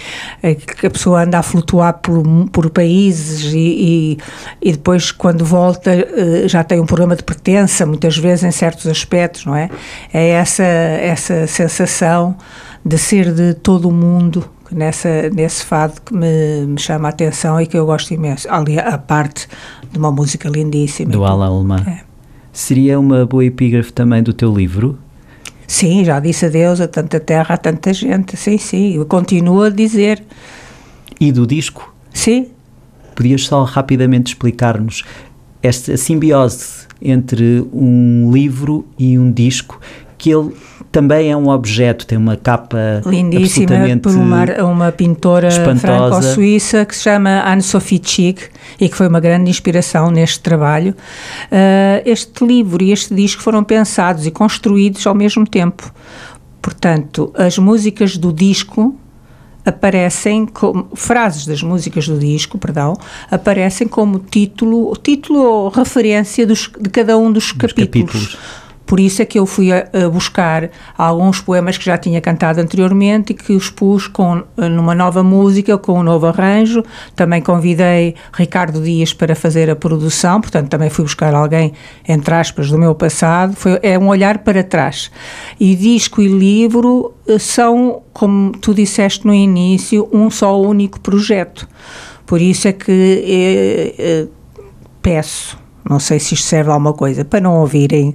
é 0.43 0.55
que 0.55 0.87
a 0.87 0.91
pessoa 0.91 1.23
anda 1.23 1.39
a 1.39 1.43
flutuar 1.43 1.95
por, 1.95 2.23
por 2.53 2.69
países 2.71 3.53
e, 3.53 3.59
e, 3.59 4.19
e, 4.61 4.73
depois, 4.73 5.11
quando 5.11 5.45
volta, 5.45 5.91
eh, 5.91 6.47
já 6.47 6.63
tem 6.63 6.81
um 6.81 6.87
problema 6.87 7.17
de 7.17 7.23
pertença, 7.23 7.87
muitas 7.87 8.19
vezes 8.19 8.45
em 8.45 8.51
certos 8.51 8.87
aspectos, 8.87 9.47
não 9.47 9.57
é? 9.57 9.71
É 10.13 10.29
essa, 10.29 10.65
essa 10.65 11.47
sensação 11.47 12.37
de 12.85 12.99
ser 12.99 13.33
de 13.33 13.55
todo 13.55 13.89
o 13.89 13.93
mundo 13.93 14.45
nessa, 14.71 15.31
nesse 15.31 15.65
fado 15.65 16.01
que 16.03 16.15
me, 16.15 16.67
me 16.67 16.79
chama 16.79 17.09
a 17.09 17.11
atenção 17.11 17.61
e 17.61 17.67
que 17.67 17.77
eu 17.77 17.87
gosto 17.87 18.13
imenso. 18.13 18.47
Ali, 18.51 18.79
a 18.79 18.99
parte 18.99 19.49
de 19.91 19.99
uma 19.99 20.13
música 20.13 20.49
lindíssima. 20.49 21.11
Do 21.11 21.25
Alan 21.25 21.47
Alemã. 21.47 21.85
É. 21.87 22.01
Seria 22.53 22.99
uma 22.99 23.25
boa 23.25 23.45
epígrafe 23.45 23.93
também 23.93 24.23
do 24.23 24.33
teu 24.33 24.53
livro? 24.53 24.99
Sim, 25.69 26.03
já 26.03 26.19
disse 26.19 26.47
adeus 26.47 26.81
a 26.81 26.89
tanta 26.89 27.21
terra, 27.21 27.55
a 27.55 27.59
tanta 27.59 27.93
gente. 27.93 28.39
Sim, 28.39 28.57
sim, 28.57 28.95
eu 28.95 29.05
continuo 29.05 29.65
a 29.65 29.69
dizer. 29.69 30.25
E 31.21 31.31
do 31.31 31.47
disco? 31.47 31.95
Sim. 32.13 32.49
Podias 33.15 33.45
só 33.45 33.63
rapidamente 33.65 34.29
explicar-nos 34.29 35.05
esta 35.63 35.95
simbiose 35.99 36.87
entre 37.03 37.61
um 37.71 38.31
livro 38.33 38.87
e 38.99 39.19
um 39.19 39.31
disco 39.31 39.79
que 40.19 40.31
ele 40.31 40.53
também 40.91 41.31
é 41.31 41.37
um 41.37 41.49
objeto, 41.49 42.07
tem 42.07 42.19
uma 42.19 42.37
capa 42.37 43.01
lindíssima 43.07 43.77
por 44.03 44.13
uma, 44.13 44.45
uma 44.65 44.93
pintora 44.93 45.51
franco-suíça 45.51 46.85
que 46.85 46.97
se 46.97 47.05
chama 47.05 47.43
Anne-Sophie 47.45 48.01
Chic 48.03 48.41
e 48.81 48.89
que 48.89 48.97
foi 48.97 49.07
uma 49.09 49.21
grande 49.21 49.49
inspiração 49.49 50.11
neste 50.11 50.41
trabalho. 50.41 50.95
Uh, 51.45 52.03
este 52.05 52.45
livro 52.45 52.83
e 52.83 52.91
este 52.91 53.15
disco 53.15 53.43
foram 53.43 53.63
pensados 53.63 54.27
e 54.27 54.31
construídos 54.31 55.07
ao 55.07 55.15
mesmo 55.15 55.47
tempo. 55.47 55.93
Portanto, 56.61 57.33
as 57.37 57.57
músicas 57.59 58.17
do 58.17 58.33
disco 58.33 58.95
aparecem 59.65 60.47
como 60.47 60.89
frases 60.95 61.47
das 61.47 61.63
músicas 61.63 62.09
do 62.09 62.19
disco, 62.19 62.59
perdão, 62.59 62.95
aparecem 63.31 63.87
como 63.87 64.19
título, 64.19 64.97
título 64.97 65.41
ou 65.41 65.69
referência 65.69 66.47
dos, 66.47 66.71
de 66.81 66.89
cada 66.89 67.17
um 67.19 67.31
dos, 67.31 67.53
Dos 67.53 67.53
capítulos. 67.53 67.87
capítulos. 67.87 68.39
Por 68.89 68.99
isso 68.99 69.21
é 69.21 69.27
que 69.27 69.39
eu 69.39 69.45
fui 69.45 69.71
a, 69.71 69.87
a 69.93 70.09
buscar 70.09 70.71
alguns 70.97 71.43
poemas 71.43 71.77
que 71.77 71.85
já 71.85 71.99
tinha 71.99 72.23
cantado 72.23 72.59
anteriormente 72.59 73.33
e 73.33 73.37
que 73.37 73.53
os 73.53 73.69
pus 73.69 74.07
com, 74.07 74.43
numa 74.57 74.95
nova 74.95 75.23
música, 75.23 75.77
com 75.77 76.01
um 76.01 76.03
novo 76.03 76.27
arranjo. 76.27 76.83
Também 77.15 77.43
convidei 77.43 78.15
Ricardo 78.33 78.81
Dias 78.81 79.13
para 79.13 79.37
fazer 79.37 79.69
a 79.69 79.77
produção, 79.77 80.41
portanto, 80.41 80.71
também 80.71 80.89
fui 80.89 81.05
buscar 81.05 81.35
alguém, 81.35 81.75
entre 82.09 82.35
aspas, 82.35 82.71
do 82.71 82.79
meu 82.79 82.95
passado. 82.95 83.55
Foi, 83.55 83.79
é 83.83 83.99
um 83.99 84.09
olhar 84.09 84.39
para 84.39 84.65
trás. 84.65 85.11
E 85.61 85.77
disco 85.77 86.23
e 86.23 86.27
livro 86.27 87.13
eh, 87.29 87.39
são, 87.39 88.01
como 88.15 88.53
tu 88.53 88.73
disseste 88.73 89.27
no 89.27 89.35
início, 89.35 90.09
um 90.11 90.31
só 90.31 90.59
único 90.59 90.99
projeto. 90.99 91.69
Por 92.25 92.41
isso 92.41 92.67
é 92.67 92.73
que 92.73 92.91
eh, 92.91 93.95
eh, 93.99 94.27
peço, 95.03 95.59
não 95.87 96.01
sei 96.01 96.19
se 96.19 96.33
isto 96.33 96.47
serve 96.47 96.71
a 96.71 96.73
alguma 96.73 96.95
coisa, 96.95 97.23
para 97.23 97.39
não 97.39 97.61
ouvirem 97.61 98.15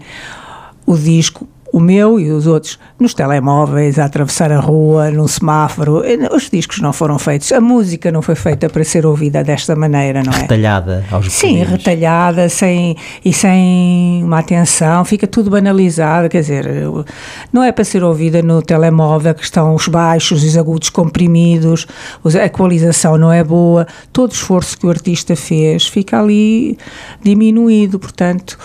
o 0.86 0.98
disco, 0.98 1.48
o 1.72 1.80
meu 1.80 2.20
e 2.20 2.30
os 2.30 2.46
outros, 2.46 2.78
nos 3.00 3.16
telemóveis, 3.16 3.98
a 3.98 4.06
atravessar 4.06 4.52
a 4.52 4.60
rua, 4.60 5.10
num 5.10 5.28
semáforo. 5.28 6.04
Eh, 6.06 6.20
Os 6.32 6.48
discos 6.48 6.80
não 6.80 6.94
foram 6.94 7.18
feitos, 7.18 7.52
a 7.52 7.60
música 7.60 8.12
não 8.12 8.22
foi 8.22 8.36
feita 8.36 8.70
para 8.70 8.84
ser 8.84 9.08
ouvida 9.08 9.44
desta 9.44 9.76
maneira, 9.76 10.22
não 10.22 10.32
é? 10.32 10.42
Retalhada 10.42 11.04
aos 11.10 11.32
Sim, 11.34 11.54
bocadinhos. 11.54 11.70
retalhada 11.72 12.48
sem, 12.48 12.96
e 13.26 13.34
sem 13.34 14.24
uma 14.24 14.38
atenção, 14.38 15.04
fica 15.04 15.26
tudo 15.26 15.50
banalizado, 15.50 16.30
quer 16.30 16.42
dizer, 16.42 16.68
não 17.52 17.64
é 17.64 17.72
para 17.72 17.84
ser 17.84 18.04
ouvida 18.04 18.44
no 18.44 18.62
telemóvel, 18.62 19.34
que 19.34 19.44
estão 19.44 19.74
os 19.74 19.88
baixos 19.88 20.44
os 20.44 20.56
agudos 20.56 20.90
comprimidos, 20.92 21.88
os- 22.24 22.36
a 22.36 22.46
equalização 22.46 23.18
não 23.18 23.32
é 23.34 23.44
boa, 23.44 23.88
todo 24.12 24.30
o 24.30 24.34
esforço 24.36 24.78
que 24.78 24.86
o 24.86 24.92
artista 24.92 25.36
fez 25.36 25.88
fica 25.88 26.20
ali 26.20 26.78
diminuído, 27.24 27.98
portanto, 27.98 28.60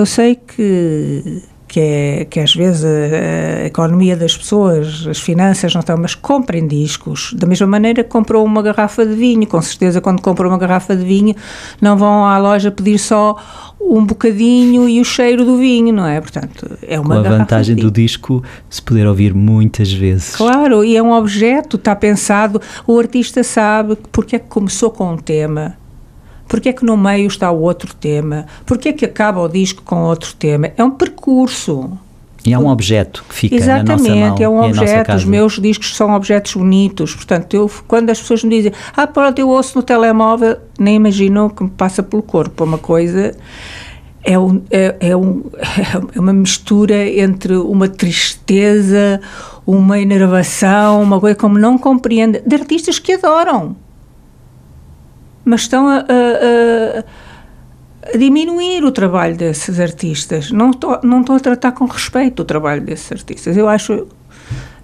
eu 0.00 0.06
sei 0.06 0.34
que 0.34 1.42
que, 1.70 1.78
é, 1.78 2.24
que 2.24 2.40
às 2.40 2.52
vezes 2.52 2.84
a, 2.84 3.62
a 3.62 3.66
economia 3.66 4.16
das 4.16 4.36
pessoas, 4.36 5.06
as 5.08 5.20
finanças 5.20 5.72
não 5.72 5.80
estão, 5.80 5.96
mas 5.96 6.16
comprem 6.16 6.66
discos. 6.66 7.32
Da 7.34 7.46
mesma 7.46 7.66
maneira 7.66 8.02
que 8.02 8.10
comprou 8.10 8.44
uma 8.44 8.60
garrafa 8.60 9.06
de 9.06 9.14
vinho, 9.14 9.46
com 9.46 9.62
certeza 9.62 10.00
quando 10.00 10.20
compram 10.20 10.48
uma 10.48 10.58
garrafa 10.58 10.96
de 10.96 11.04
vinho 11.04 11.34
não 11.80 11.96
vão 11.96 12.24
à 12.24 12.36
loja 12.38 12.72
pedir 12.72 12.98
só 12.98 13.36
um 13.80 14.04
bocadinho 14.04 14.88
e 14.88 15.00
o 15.00 15.04
cheiro 15.04 15.44
do 15.44 15.56
vinho, 15.56 15.94
não 15.94 16.06
é? 16.06 16.20
Portanto, 16.20 16.76
é 16.82 16.98
uma 16.98 17.22
Com 17.22 17.26
a 17.26 17.38
vantagem 17.38 17.76
do 17.76 17.90
disco 17.90 18.42
se 18.68 18.82
poder 18.82 19.06
ouvir 19.06 19.32
muitas 19.32 19.92
vezes. 19.92 20.34
Claro, 20.34 20.84
e 20.84 20.96
é 20.96 21.02
um 21.02 21.12
objeto, 21.12 21.76
está 21.76 21.94
pensado, 21.94 22.60
o 22.84 22.98
artista 22.98 23.44
sabe 23.44 23.96
porque 24.10 24.36
é 24.36 24.38
que 24.40 24.48
começou 24.48 24.90
com 24.90 25.12
um 25.12 25.16
tema, 25.16 25.76
porque 26.50 26.70
é 26.70 26.72
que 26.72 26.84
no 26.84 26.96
meio 26.96 27.28
está 27.28 27.48
o 27.48 27.60
outro 27.60 27.94
tema, 27.94 28.44
porque 28.66 28.88
é 28.88 28.92
que 28.92 29.04
acaba 29.04 29.40
o 29.40 29.48
disco 29.48 29.82
com 29.84 30.02
outro 30.02 30.34
tema. 30.34 30.72
É 30.76 30.82
um 30.82 30.90
percurso. 30.90 31.96
E 32.44 32.52
é 32.52 32.58
um 32.58 32.66
objeto 32.66 33.24
que 33.28 33.34
fica 33.34 33.54
na 33.54 33.84
nossa 33.84 34.02
mão 34.02 34.16
Exatamente, 34.16 34.42
é 34.42 34.48
um 34.48 34.60
objeto. 34.60 35.12
Os 35.14 35.24
meus 35.24 35.60
discos 35.60 35.94
são 35.94 36.12
objetos 36.12 36.54
bonitos. 36.54 37.14
Portanto, 37.14 37.54
eu, 37.54 37.70
quando 37.86 38.10
as 38.10 38.20
pessoas 38.20 38.42
me 38.42 38.50
dizem, 38.50 38.72
ah, 38.96 39.06
pronto, 39.06 39.38
eu 39.38 39.48
ouço 39.48 39.78
no 39.78 39.82
telemóvel, 39.82 40.56
nem 40.76 40.96
imagino 40.96 41.50
que 41.50 41.62
me 41.62 41.70
passa 41.70 42.02
pelo 42.02 42.22
corpo. 42.22 42.64
É 42.64 42.66
uma 42.66 42.78
coisa. 42.78 43.36
É, 44.24 44.36
um, 44.36 44.60
é, 44.72 44.96
é, 44.98 45.16
um, 45.16 45.44
é 46.12 46.18
uma 46.18 46.32
mistura 46.32 47.08
entre 47.08 47.54
uma 47.54 47.88
tristeza, 47.88 49.20
uma 49.64 50.00
enervação, 50.00 51.00
uma 51.00 51.20
coisa 51.20 51.36
como 51.36 51.60
não 51.60 51.78
compreende, 51.78 52.42
de 52.44 52.56
artistas 52.56 52.98
que 52.98 53.12
adoram, 53.12 53.76
mas 55.44 55.62
estão 55.62 55.88
a- 55.88 55.98
a- 56.08 57.04
a, 58.14 58.16
diminuir 58.18 58.84
o 58.84 58.90
trabalho 58.90 59.36
desses 59.36 59.78
artistas. 59.80 60.50
Não 60.50 60.70
não 61.02 61.20
estou 61.20 61.36
a 61.36 61.40
tratar 61.40 61.72
com 61.72 61.84
respeito 61.86 62.40
o 62.40 62.44
trabalho 62.44 62.82
desses 62.82 63.10
artistas. 63.12 63.56
Eu 63.56 63.68
acho. 63.68 64.06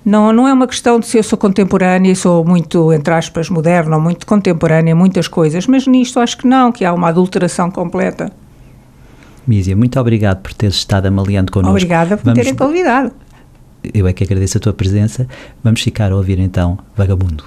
Não, 0.05 0.33
não 0.33 0.47
é 0.47 0.53
uma 0.53 0.69
questão 0.69 1.01
de 1.01 1.07
se 1.09 1.19
eu 1.19 1.23
sou 1.25 1.37
contemporânea, 1.37 2.15
sou 2.15 2.45
muito, 2.45 2.93
entre 2.93 3.13
aspas, 3.13 3.51
moderna, 3.51 3.97
ou 3.97 4.01
muito 4.03 4.25
contemporânea, 4.25 4.93
em 4.93 4.95
muitas 4.95 5.27
coisas, 5.27 5.67
mas 5.67 5.85
nisto 5.85 6.21
acho 6.21 6.39
que 6.39 6.47
não, 6.47 6.71
que 6.71 6.85
há 6.85 6.93
uma 6.93 7.09
adulteração 7.09 7.73
completa. 7.73 8.31
Mísia, 9.45 9.75
muito 9.75 9.99
obrigado 9.99 10.43
por 10.43 10.53
teres 10.55 10.77
estado 10.77 11.07
amaliando 11.07 11.51
connosco. 11.51 11.73
Obrigada 11.77 12.17
por 12.17 12.23
Vamos- 12.25 12.39
terem 12.39 12.55
convidado. 12.55 13.11
Eu 13.93 14.07
é 14.07 14.13
que 14.13 14.23
agradeço 14.23 14.59
a 14.59 14.61
tua 14.61 14.73
presença. 14.73 15.27
Vamos 15.63 15.81
ficar 15.81 16.13
a 16.13 16.17
ouvir 16.17 16.39
então 16.39 16.79
Vagabundo. 16.97 17.45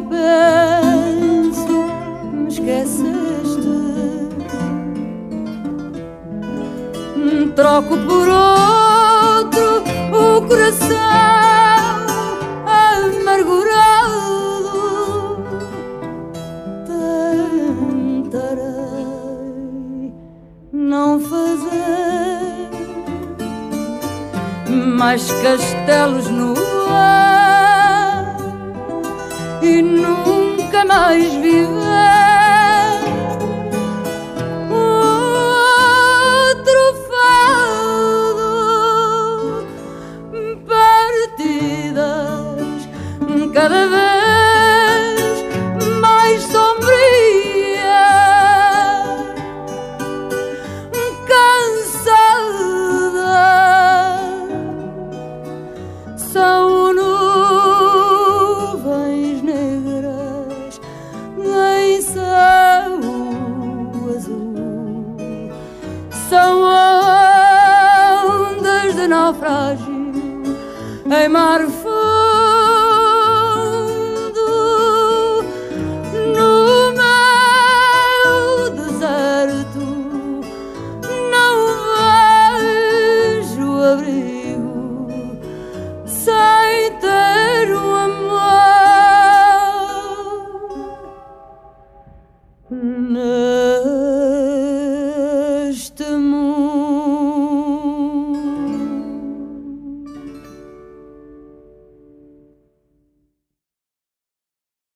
penso, 0.00 1.66
me 2.32 2.48
esqueceste. 2.48 3.22
Troco 7.54 7.98
por 7.98 8.28
outro 8.28 9.82
o 10.10 10.40
coração 10.48 10.96
amargurado. 12.66 13.82
Tentarei 16.86 18.62
não 20.72 21.20
fazer 21.20 22.70
mais 24.96 25.30
castelos 25.42 26.28
no 26.28 26.54
ar 26.88 27.31
e 29.62 29.80
nunca 29.80 30.84
mais 30.84 31.32
viver. 31.34 31.91